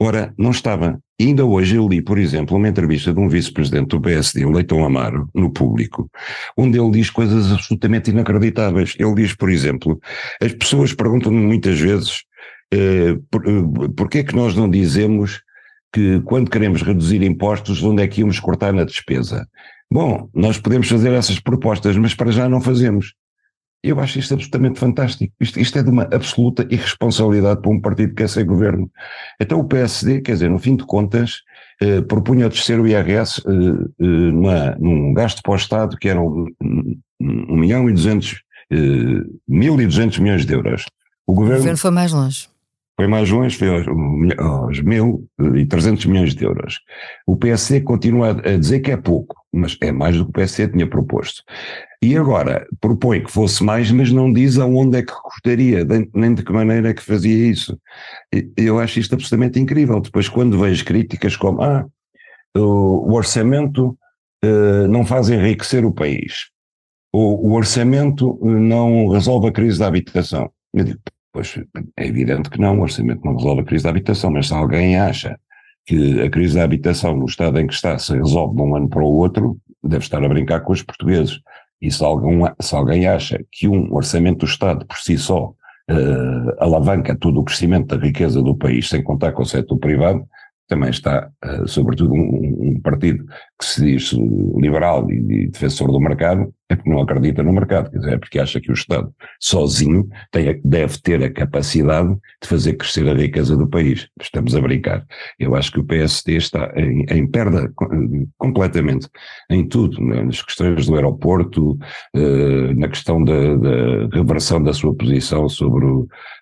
Ora, 0.00 0.32
não 0.38 0.52
estava. 0.52 0.98
Ainda 1.20 1.44
hoje 1.44 1.74
eu 1.74 1.88
li, 1.88 2.00
por 2.00 2.18
exemplo, 2.18 2.56
uma 2.56 2.68
entrevista 2.68 3.12
de 3.12 3.18
um 3.18 3.28
vice-presidente 3.28 3.88
do 3.88 4.00
PSD, 4.00 4.44
o 4.44 4.52
Leitão 4.52 4.84
Amaro, 4.84 5.28
no 5.34 5.50
público, 5.50 6.08
onde 6.56 6.78
ele 6.78 6.92
diz 6.92 7.10
coisas 7.10 7.50
absolutamente 7.50 8.10
inacreditáveis. 8.10 8.94
Ele 8.96 9.14
diz, 9.16 9.34
por 9.34 9.50
exemplo, 9.50 10.00
as 10.40 10.52
pessoas 10.52 10.94
perguntam-me 10.94 11.40
muitas 11.40 11.80
vezes 11.80 12.22
eh, 12.72 13.16
por, 13.30 13.44
eh, 13.46 13.88
porquê 13.96 14.18
é 14.18 14.24
que 14.24 14.36
nós 14.36 14.54
não 14.54 14.70
dizemos 14.70 15.42
que 15.92 16.20
quando 16.20 16.50
queremos 16.50 16.82
reduzir 16.82 17.22
impostos, 17.22 17.82
onde 17.82 18.02
é 18.02 18.06
que 18.06 18.20
íamos 18.20 18.38
cortar 18.38 18.72
na 18.72 18.84
despesa? 18.84 19.48
Bom, 19.90 20.28
nós 20.34 20.58
podemos 20.58 20.88
fazer 20.88 21.12
essas 21.12 21.40
propostas, 21.40 21.96
mas 21.96 22.14
para 22.14 22.30
já 22.30 22.48
não 22.48 22.60
fazemos. 22.60 23.14
Eu 23.82 24.00
acho 24.00 24.18
isto 24.18 24.34
absolutamente 24.34 24.78
fantástico. 24.78 25.32
Isto, 25.40 25.60
isto, 25.60 25.78
é 25.78 25.82
de 25.82 25.90
uma 25.90 26.02
absoluta 26.02 26.66
irresponsabilidade 26.68 27.62
para 27.62 27.70
um 27.70 27.80
partido 27.80 28.10
que 28.10 28.16
quer 28.16 28.28
ser 28.28 28.44
governo. 28.44 28.90
Então 29.40 29.60
o 29.60 29.64
PSD, 29.64 30.20
quer 30.20 30.32
dizer, 30.32 30.50
no 30.50 30.58
fim 30.58 30.74
de 30.74 30.84
contas, 30.84 31.42
eh, 31.80 32.00
propunha 32.00 32.48
descer 32.48 32.80
o 32.80 32.86
IRS 32.88 33.40
eh, 33.46 33.50
eh, 33.50 34.04
numa, 34.04 34.76
num 34.80 35.14
gasto 35.14 35.42
para 35.42 35.52
o 35.52 35.56
Estado 35.56 35.96
que 35.96 36.08
era 36.08 36.20
um, 36.20 36.46
um 37.20 37.56
milhão 37.56 37.88
e 37.88 37.92
duzentos, 37.92 38.42
eh, 38.72 38.76
mil 39.46 39.80
e 39.80 39.86
duzentos 39.86 40.18
milhões 40.18 40.44
de 40.44 40.54
euros. 40.54 40.84
O 41.24 41.32
governo, 41.32 41.56
o 41.56 41.58
governo 41.58 41.78
foi 41.78 41.90
mais 41.92 42.12
longe. 42.12 42.48
Foi 42.96 43.06
mais 43.06 43.30
longe, 43.30 43.56
foi 43.56 43.68
aos, 43.68 43.86
aos 44.38 44.80
mil 44.80 45.24
e 45.54 45.64
trezentos 45.66 46.04
milhões 46.04 46.34
de 46.34 46.44
euros. 46.44 46.80
O 47.24 47.36
PSD 47.36 47.82
continua 47.82 48.30
a 48.30 48.56
dizer 48.56 48.80
que 48.80 48.90
é 48.90 48.96
pouco 48.96 49.37
mas 49.52 49.76
é 49.80 49.90
mais 49.90 50.16
do 50.16 50.24
que 50.24 50.30
o 50.30 50.32
PSD 50.32 50.72
tinha 50.72 50.88
proposto. 50.88 51.42
E 52.02 52.16
agora 52.16 52.66
propõe 52.80 53.22
que 53.22 53.30
fosse 53.30 53.64
mais, 53.64 53.90
mas 53.90 54.12
não 54.12 54.32
diz 54.32 54.58
aonde 54.58 54.98
é 54.98 55.02
que 55.02 55.12
cortaria, 55.12 55.86
nem 56.14 56.34
de 56.34 56.44
que 56.44 56.52
maneira 56.52 56.90
é 56.90 56.94
que 56.94 57.02
fazia 57.02 57.50
isso. 57.50 57.78
Eu 58.56 58.78
acho 58.78 59.00
isto 59.00 59.14
absolutamente 59.14 59.58
incrível. 59.58 60.00
Depois, 60.00 60.28
quando 60.28 60.58
vejo 60.58 60.84
críticas 60.84 61.34
como 61.36 61.62
ah, 61.62 61.86
o 62.56 63.12
orçamento 63.14 63.98
uh, 64.44 64.88
não 64.88 65.04
faz 65.04 65.28
enriquecer 65.28 65.84
o 65.84 65.92
país, 65.92 66.50
o, 67.12 67.48
o 67.48 67.52
orçamento 67.54 68.38
não 68.42 69.08
resolve 69.08 69.48
a 69.48 69.52
crise 69.52 69.78
da 69.78 69.86
habitação. 69.86 70.50
Eu 70.72 70.84
digo, 70.84 71.00
pois 71.32 71.58
é 71.96 72.06
evidente 72.06 72.50
que 72.50 72.60
não, 72.60 72.78
o 72.78 72.82
orçamento 72.82 73.24
não 73.24 73.34
resolve 73.34 73.62
a 73.62 73.64
crise 73.64 73.84
da 73.84 73.90
habitação, 73.90 74.30
mas 74.30 74.48
se 74.48 74.54
alguém 74.54 74.98
acha 74.98 75.38
que 75.88 76.20
a 76.20 76.28
crise 76.28 76.54
da 76.54 76.64
habitação 76.64 77.16
no 77.16 77.24
estado 77.24 77.58
em 77.58 77.66
que 77.66 77.72
está 77.72 77.98
se 77.98 78.12
resolve 78.12 78.54
de 78.54 78.60
um 78.60 78.76
ano 78.76 78.90
para 78.90 79.02
o 79.02 79.06
outro, 79.06 79.58
deve 79.82 80.04
estar 80.04 80.22
a 80.22 80.28
brincar 80.28 80.60
com 80.60 80.74
os 80.74 80.82
portugueses. 80.82 81.40
E 81.80 81.90
se, 81.90 82.04
algum, 82.04 82.44
se 82.60 82.74
alguém 82.74 83.06
acha 83.06 83.42
que 83.50 83.66
um 83.66 83.94
orçamento 83.94 84.40
do 84.40 84.44
Estado 84.44 84.84
por 84.84 84.98
si 84.98 85.16
só 85.16 85.46
uh, 85.46 86.54
alavanca 86.58 87.16
todo 87.16 87.40
o 87.40 87.44
crescimento 87.44 87.96
da 87.96 88.04
riqueza 88.04 88.42
do 88.42 88.54
país, 88.54 88.86
sem 88.86 89.02
contar 89.02 89.32
com 89.32 89.42
o 89.42 89.46
setor 89.46 89.78
privado, 89.78 90.26
também 90.68 90.90
está, 90.90 91.30
uh, 91.44 91.66
sobretudo, 91.66 92.12
um, 92.14 92.78
partido 92.80 93.24
que 93.58 93.64
se 93.64 93.84
diz 93.84 94.12
liberal 94.56 95.10
e, 95.10 95.48
defensor 95.48 95.90
do 95.90 95.98
mercado, 95.98 96.52
é 96.68 96.76
porque 96.76 96.90
não 96.90 97.00
acredita 97.00 97.42
no 97.42 97.52
mercado, 97.52 97.90
quer 97.90 97.98
dizer, 97.98 98.12
é 98.12 98.18
porque 98.18 98.38
acha 98.38 98.60
que 98.60 98.70
o 98.70 98.74
Estado 98.74 99.12
sozinho 99.40 100.06
tem, 100.30 100.60
deve 100.62 101.00
ter 101.00 101.24
a 101.24 101.32
capacidade 101.32 102.14
de 102.42 102.48
fazer 102.48 102.74
crescer 102.74 103.08
a 103.08 103.14
riqueza 103.14 103.56
do 103.56 103.66
país. 103.66 104.06
Estamos 104.20 104.54
a 104.54 104.60
brincar. 104.60 105.04
Eu 105.38 105.54
acho 105.54 105.72
que 105.72 105.80
o 105.80 105.84
PSD 105.84 106.36
está 106.36 106.70
em, 106.76 107.04
em 107.08 107.26
perda 107.26 107.72
completamente 108.36 109.08
em 109.50 109.66
tudo, 109.66 110.00
né? 110.00 110.22
nas 110.22 110.42
questões 110.42 110.86
do 110.86 110.94
aeroporto, 110.94 111.72
uh, 112.14 112.74
na 112.76 112.88
questão 112.88 113.24
da, 113.24 113.56
da, 113.56 114.08
reversão 114.12 114.62
da 114.62 114.74
sua 114.74 114.94
posição 114.94 115.48
sobre 115.48 115.86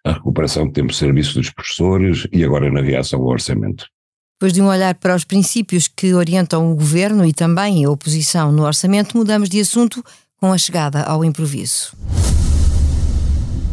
a 0.05 0.13
recuperação 0.13 0.67
de 0.67 0.73
tempo 0.73 0.89
de 0.89 0.97
serviço 0.97 1.35
dos 1.39 1.51
professores 1.51 2.27
e 2.33 2.45
agora 2.45 2.71
na 2.71 2.83
reação 2.83 3.21
ao 3.21 3.29
orçamento. 3.29 3.87
Depois 4.39 4.53
de 4.53 4.61
um 4.61 4.67
olhar 4.67 4.95
para 4.97 5.17
os 5.17 5.25
princípios 5.25 5.89
que 5.89 6.13
orientam 6.13 6.71
o 6.71 6.75
governo 6.75 7.25
e 7.25 7.33
também 7.33 7.83
a 7.83 7.91
oposição 7.91 8.53
no 8.53 8.65
orçamento, 8.67 9.17
mudamos 9.17 9.49
de 9.49 9.59
assunto 9.59 10.05
com 10.39 10.53
a 10.53 10.59
chegada 10.59 11.03
ao 11.05 11.25
improviso. 11.25 11.97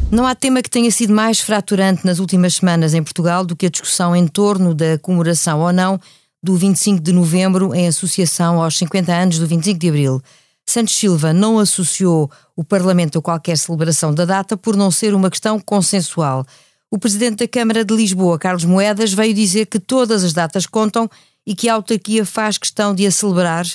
Não 0.10 0.26
há 0.26 0.34
tema 0.34 0.62
que 0.62 0.70
tenha 0.70 0.90
sido 0.90 1.14
mais 1.14 1.42
fraturante 1.42 2.06
nas 2.06 2.18
últimas 2.20 2.56
semanas 2.56 2.94
em 2.94 3.04
Portugal 3.04 3.44
do 3.44 3.58
que 3.58 3.66
a 3.66 3.70
discussão 3.70 4.16
em 4.16 4.26
torno 4.26 4.74
da 4.74 4.98
comemoração 5.00 5.60
ou 5.60 5.74
não 5.74 6.00
do 6.42 6.56
25 6.56 7.02
de 7.02 7.12
novembro 7.12 7.76
em 7.76 7.86
associação 7.86 8.62
aos 8.64 8.78
50 8.78 9.12
anos 9.12 9.40
do 9.40 9.46
25 9.46 9.78
de 9.78 9.90
abril. 9.90 10.22
Santos 10.66 10.96
Silva 10.96 11.34
não 11.34 11.60
associou 11.60 12.32
o 12.56 12.64
Parlamento 12.64 13.20
a 13.20 13.22
qualquer 13.22 13.58
celebração 13.58 14.14
da 14.14 14.24
data 14.24 14.56
por 14.56 14.78
não 14.78 14.90
ser 14.90 15.14
uma 15.14 15.30
questão 15.30 15.60
consensual. 15.60 16.46
O 16.94 17.00
presidente 17.00 17.38
da 17.38 17.48
Câmara 17.48 17.84
de 17.84 17.92
Lisboa, 17.92 18.38
Carlos 18.38 18.66
Moedas, 18.66 19.12
veio 19.12 19.34
dizer 19.34 19.66
que 19.66 19.80
todas 19.80 20.24
as 20.24 20.32
datas 20.32 20.68
contam 20.68 21.10
e 21.44 21.56
que 21.56 21.68
a 21.68 21.74
autarquia 21.74 22.24
faz 22.24 22.60
questão 22.60 22.94
de 22.94 23.04
a 23.08 23.10
celebrar, 23.10 23.66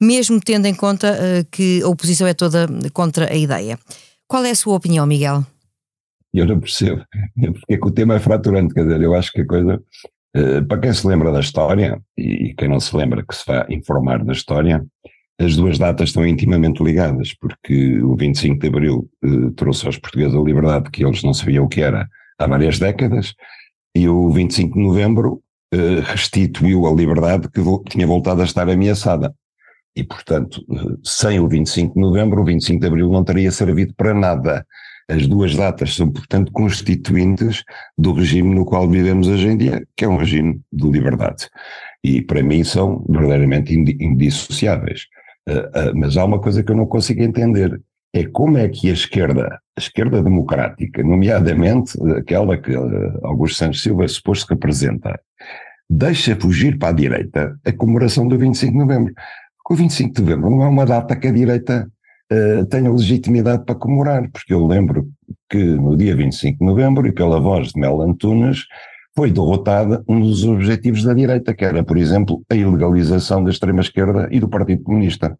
mesmo 0.00 0.40
tendo 0.40 0.66
em 0.66 0.74
conta 0.76 1.12
uh, 1.12 1.44
que 1.50 1.82
a 1.82 1.88
oposição 1.88 2.24
é 2.24 2.34
toda 2.34 2.68
contra 2.92 3.32
a 3.32 3.34
ideia. 3.34 3.76
Qual 4.28 4.44
é 4.44 4.52
a 4.52 4.54
sua 4.54 4.76
opinião, 4.76 5.04
Miguel? 5.08 5.44
Eu 6.32 6.46
não 6.46 6.60
percebo 6.60 7.04
porque 7.34 7.74
é 7.74 7.78
o 7.82 7.90
tema 7.90 8.14
é 8.14 8.20
fraturante, 8.20 8.72
quer 8.72 8.84
dizer, 8.84 9.02
eu 9.02 9.12
acho 9.12 9.32
que 9.32 9.40
a 9.40 9.46
coisa, 9.46 9.82
uh, 10.36 10.64
para 10.68 10.78
quem 10.78 10.92
se 10.92 11.04
lembra 11.04 11.32
da 11.32 11.40
história, 11.40 12.00
e 12.16 12.54
quem 12.56 12.68
não 12.68 12.78
se 12.78 12.96
lembra 12.96 13.24
que 13.28 13.34
se 13.34 13.44
vai 13.44 13.66
informar 13.70 14.24
da 14.24 14.32
história, 14.32 14.86
as 15.36 15.56
duas 15.56 15.78
datas 15.78 16.10
estão 16.10 16.24
intimamente 16.24 16.80
ligadas, 16.80 17.34
porque 17.34 18.00
o 18.00 18.14
25 18.14 18.60
de 18.60 18.68
Abril 18.68 19.10
uh, 19.24 19.50
trouxe 19.50 19.84
aos 19.84 19.98
portugueses 19.98 20.36
a 20.36 20.40
liberdade 20.40 20.92
que 20.92 21.04
eles 21.04 21.24
não 21.24 21.34
sabiam 21.34 21.64
o 21.64 21.68
que 21.68 21.80
era, 21.80 22.08
há 22.38 22.46
várias 22.46 22.78
décadas, 22.78 23.34
e 23.94 24.08
o 24.08 24.30
25 24.30 24.74
de 24.74 24.80
novembro 24.80 25.42
eh, 25.72 26.00
restituiu 26.00 26.86
a 26.86 26.92
liberdade 26.92 27.48
que 27.50 27.60
tinha 27.90 28.06
voltado 28.06 28.40
a 28.40 28.44
estar 28.44 28.68
ameaçada. 28.68 29.34
E, 29.94 30.04
portanto, 30.04 30.64
eh, 30.70 30.96
sem 31.04 31.40
o 31.40 31.48
25 31.48 31.94
de 31.94 32.00
novembro, 32.00 32.40
o 32.40 32.44
25 32.44 32.80
de 32.80 32.86
abril 32.86 33.10
não 33.10 33.24
teria 33.24 33.50
servido 33.50 33.92
para 33.94 34.14
nada. 34.14 34.66
As 35.10 35.26
duas 35.26 35.54
datas 35.54 35.94
são, 35.94 36.10
portanto, 36.10 36.52
constituintes 36.52 37.64
do 37.96 38.12
regime 38.12 38.54
no 38.54 38.64
qual 38.64 38.88
vivemos 38.88 39.26
hoje 39.28 39.48
em 39.48 39.56
dia, 39.56 39.86
que 39.96 40.04
é 40.04 40.08
um 40.08 40.16
regime 40.16 40.60
de 40.72 40.88
liberdade. 40.88 41.48
E, 42.04 42.22
para 42.22 42.42
mim, 42.42 42.62
são 42.64 43.04
verdadeiramente 43.08 43.74
indissociáveis. 43.74 45.06
Uh, 45.48 45.94
mas 45.94 46.16
há 46.18 46.24
uma 46.26 46.40
coisa 46.40 46.62
que 46.62 46.70
eu 46.70 46.76
não 46.76 46.86
consigo 46.86 47.22
entender 47.22 47.80
é 48.12 48.24
como 48.24 48.56
é 48.56 48.68
que 48.68 48.88
a 48.88 48.92
esquerda, 48.92 49.60
a 49.76 49.80
esquerda 49.80 50.22
democrática, 50.22 51.02
nomeadamente 51.02 51.98
aquela 52.16 52.56
que 52.56 52.76
uh, 52.76 53.26
Augusto 53.26 53.58
Santos 53.58 53.82
Silva 53.82 54.04
é 54.04 54.08
suposto 54.08 54.46
que 54.46 54.54
representa, 54.54 55.20
deixa 55.88 56.36
fugir 56.36 56.78
para 56.78 56.88
a 56.88 56.92
direita 56.92 57.58
a 57.64 57.72
comemoração 57.72 58.26
do 58.26 58.38
25 58.38 58.72
de 58.72 58.78
novembro. 58.78 59.14
Porque 59.56 59.74
o 59.74 59.76
25 59.76 60.14
de 60.14 60.20
novembro 60.22 60.50
não 60.50 60.62
é 60.62 60.68
uma 60.68 60.86
data 60.86 61.16
que 61.16 61.28
a 61.28 61.32
direita 61.32 61.88
uh, 62.32 62.66
tenha 62.66 62.90
legitimidade 62.90 63.64
para 63.64 63.74
comemorar, 63.74 64.28
porque 64.30 64.54
eu 64.54 64.66
lembro 64.66 65.08
que 65.50 65.58
no 65.58 65.96
dia 65.96 66.16
25 66.16 66.58
de 66.58 66.64
novembro, 66.64 67.06
e 67.06 67.12
pela 67.12 67.40
voz 67.40 67.72
de 67.72 67.80
Mel 67.80 68.00
Antunes, 68.00 68.64
foi 69.14 69.32
derrotada 69.32 70.04
um 70.08 70.20
dos 70.20 70.44
objetivos 70.44 71.02
da 71.02 71.12
direita, 71.12 71.52
que 71.52 71.64
era, 71.64 71.82
por 71.82 71.98
exemplo, 71.98 72.42
a 72.48 72.54
ilegalização 72.54 73.42
da 73.42 73.50
extrema-esquerda 73.50 74.28
e 74.30 74.38
do 74.38 74.48
Partido 74.48 74.84
Comunista. 74.84 75.36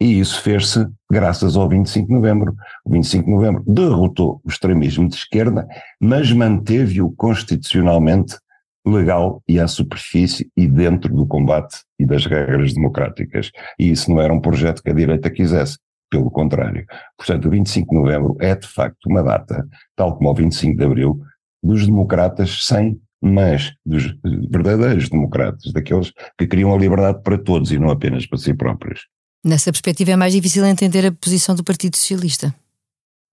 E 0.00 0.18
isso 0.18 0.40
fez-se 0.42 0.86
graças 1.10 1.56
ao 1.56 1.68
25 1.68 2.08
de 2.08 2.14
novembro. 2.14 2.54
O 2.84 2.90
25 2.90 3.24
de 3.24 3.30
novembro 3.30 3.64
derrotou 3.66 4.40
o 4.44 4.48
extremismo 4.48 5.08
de 5.08 5.16
esquerda, 5.16 5.66
mas 6.00 6.32
manteve-o 6.32 7.10
constitucionalmente 7.12 8.36
legal 8.84 9.42
e 9.48 9.60
à 9.60 9.68
superfície 9.68 10.50
e 10.56 10.66
dentro 10.66 11.14
do 11.14 11.26
combate 11.26 11.78
e 11.98 12.04
das 12.04 12.26
regras 12.26 12.74
democráticas. 12.74 13.50
E 13.78 13.90
isso 13.90 14.10
não 14.10 14.20
era 14.20 14.32
um 14.32 14.40
projeto 14.40 14.82
que 14.82 14.90
a 14.90 14.94
direita 14.94 15.30
quisesse, 15.30 15.78
pelo 16.10 16.30
contrário. 16.30 16.84
Portanto, 17.16 17.46
o 17.46 17.50
25 17.50 17.94
de 17.94 18.00
novembro 18.00 18.36
é 18.40 18.54
de 18.54 18.66
facto 18.66 19.06
uma 19.06 19.22
data, 19.22 19.66
tal 19.96 20.16
como 20.16 20.30
o 20.30 20.34
25 20.34 20.76
de 20.76 20.84
abril, 20.84 21.20
dos 21.62 21.86
democratas 21.86 22.66
sem 22.66 23.00
mas 23.22 23.72
dos 23.86 24.12
verdadeiros 24.50 25.08
democratas, 25.08 25.72
daqueles 25.72 26.12
que 26.36 26.46
queriam 26.46 26.74
a 26.74 26.78
liberdade 26.78 27.22
para 27.22 27.38
todos 27.38 27.70
e 27.70 27.78
não 27.78 27.88
apenas 27.88 28.26
para 28.26 28.38
si 28.38 28.52
próprios. 28.52 29.06
Nessa 29.44 29.72
perspectiva 29.72 30.12
é 30.12 30.16
mais 30.16 30.32
difícil 30.32 30.64
entender 30.64 31.04
a 31.06 31.12
posição 31.12 31.54
do 31.54 31.64
Partido 31.64 31.96
Socialista. 31.96 32.54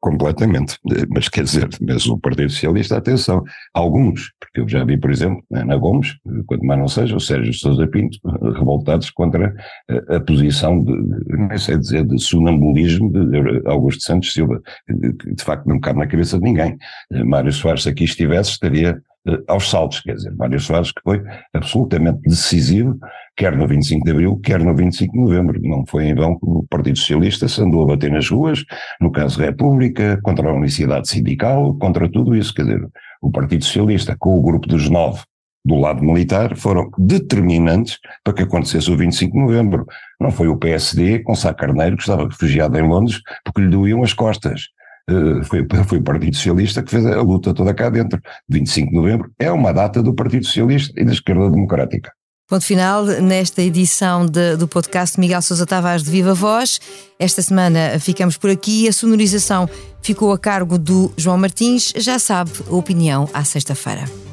Completamente, 0.01 0.77
mas 1.09 1.27
quer 1.27 1.43
dizer, 1.43 1.67
mas 1.81 2.07
o 2.07 2.17
Partido 2.17 2.49
Socialista, 2.49 2.95
atenção, 2.95 3.43
alguns, 3.73 4.31
porque 4.39 4.61
eu 4.61 4.69
já 4.69 4.85
vi, 4.85 4.97
por 4.97 5.11
exemplo, 5.11 5.43
Ana 5.51 5.75
Gomes, 5.75 6.15
quanto 6.47 6.65
mais 6.65 6.79
não 6.79 6.87
seja, 6.87 7.17
o 7.17 7.19
Sérgio 7.19 7.53
Sousa 7.53 7.85
Pinto, 7.85 8.17
revoltados 8.53 9.09
contra 9.09 9.53
a, 9.89 10.15
a 10.15 10.19
posição 10.21 10.81
de, 10.81 10.93
não 11.37 11.57
sei 11.57 11.77
dizer, 11.77 12.05
de 12.05 12.17
sonambulismo 12.17 13.11
de 13.11 13.61
Augusto 13.67 14.01
Santos 14.03 14.31
Silva, 14.31 14.61
que 14.87 15.33
de 15.35 15.43
facto 15.43 15.67
não 15.67 15.81
cabe 15.81 15.99
na 15.99 16.07
cabeça 16.07 16.37
de 16.37 16.45
ninguém. 16.45 16.77
Mário 17.25 17.51
Soares, 17.51 17.83
se 17.83 17.89
aqui 17.89 18.05
estivesse, 18.05 18.51
estaria 18.51 19.03
aos 19.47 19.69
saltos, 19.69 20.01
quer 20.01 20.15
dizer, 20.15 20.35
Mário 20.35 20.59
Soares 20.59 20.91
que 20.91 21.01
foi 21.03 21.21
absolutamente 21.53 22.21
decisivo, 22.21 22.97
quer 23.35 23.55
no 23.55 23.67
25 23.67 24.05
de 24.05 24.11
Abril, 24.11 24.39
quer 24.43 24.59
no 24.59 24.75
25 24.75 25.13
de 25.13 25.19
Novembro. 25.19 25.61
Não 25.63 25.85
foi 25.85 26.05
em 26.05 26.15
vão 26.15 26.37
que 26.37 26.45
o 26.45 26.65
Partido 26.69 26.97
Socialista 26.97 27.47
se 27.47 27.61
andou 27.61 27.83
a 27.83 27.87
bater 27.87 28.11
nas 28.11 28.29
ruas, 28.29 28.63
no 28.99 29.11
caso 29.11 29.39
República, 29.39 30.19
contra 30.23 30.49
a 30.49 30.53
unicidade 30.53 31.09
sindical, 31.09 31.73
contra 31.75 32.09
tudo 32.09 32.35
isso, 32.35 32.53
quer 32.53 32.63
dizer, 32.63 32.87
o 33.21 33.31
Partido 33.31 33.63
Socialista 33.63 34.15
com 34.17 34.37
o 34.37 34.41
grupo 34.41 34.67
dos 34.67 34.89
nove 34.89 35.21
do 35.65 35.75
lado 35.75 36.03
militar 36.03 36.55
foram 36.55 36.89
determinantes 36.97 37.97
para 38.23 38.33
que 38.33 38.43
acontecesse 38.43 38.89
o 38.89 38.97
25 38.97 39.33
de 39.33 39.39
novembro. 39.39 39.85
Não 40.19 40.31
foi 40.31 40.47
o 40.47 40.57
PSD 40.57 41.19
com 41.19 41.35
Sá 41.35 41.53
Carneiro 41.53 41.97
que 41.97 42.03
estava 42.03 42.27
refugiado 42.27 42.77
em 42.77 42.87
Londres 42.87 43.21
porque 43.43 43.61
lhe 43.61 43.69
doíam 43.69 44.03
as 44.03 44.13
costas. 44.13 44.69
Eh, 45.09 45.43
foi, 45.43 45.65
foi 45.85 45.97
o 45.97 46.03
Partido 46.03 46.35
Socialista 46.35 46.83
que 46.83 46.91
fez 46.91 47.05
a 47.05 47.21
luta 47.21 47.53
toda 47.53 47.73
cá 47.73 47.89
dentro. 47.89 48.21
25 48.47 48.91
de 48.91 48.95
novembro 48.95 49.31
é 49.39 49.51
uma 49.51 49.73
data 49.73 50.03
do 50.03 50.13
Partido 50.13 50.45
Socialista 50.45 50.93
e 50.99 51.03
da 51.03 51.11
esquerda 51.11 51.49
democrática. 51.49 52.11
Ponto 52.47 52.65
final 52.65 53.05
nesta 53.05 53.61
edição 53.61 54.25
de, 54.25 54.55
do 54.55 54.67
podcast 54.67 55.19
Miguel 55.19 55.41
Sousa 55.41 55.67
Tavares 55.67 56.03
de 56.03 56.09
Viva 56.09 56.33
Voz. 56.33 56.79
Esta 57.19 57.43
semana 57.43 57.99
ficamos 57.99 58.37
por 58.37 58.49
aqui. 58.49 58.87
A 58.87 58.93
sonorização 58.93 59.69
ficou 60.01 60.31
a 60.31 60.37
cargo 60.37 60.77
do 60.79 61.13
João 61.15 61.37
Martins. 61.37 61.93
Já 61.95 62.17
sabe, 62.17 62.51
a 62.67 62.73
opinião 62.73 63.29
à 63.33 63.43
sexta-feira. 63.43 64.28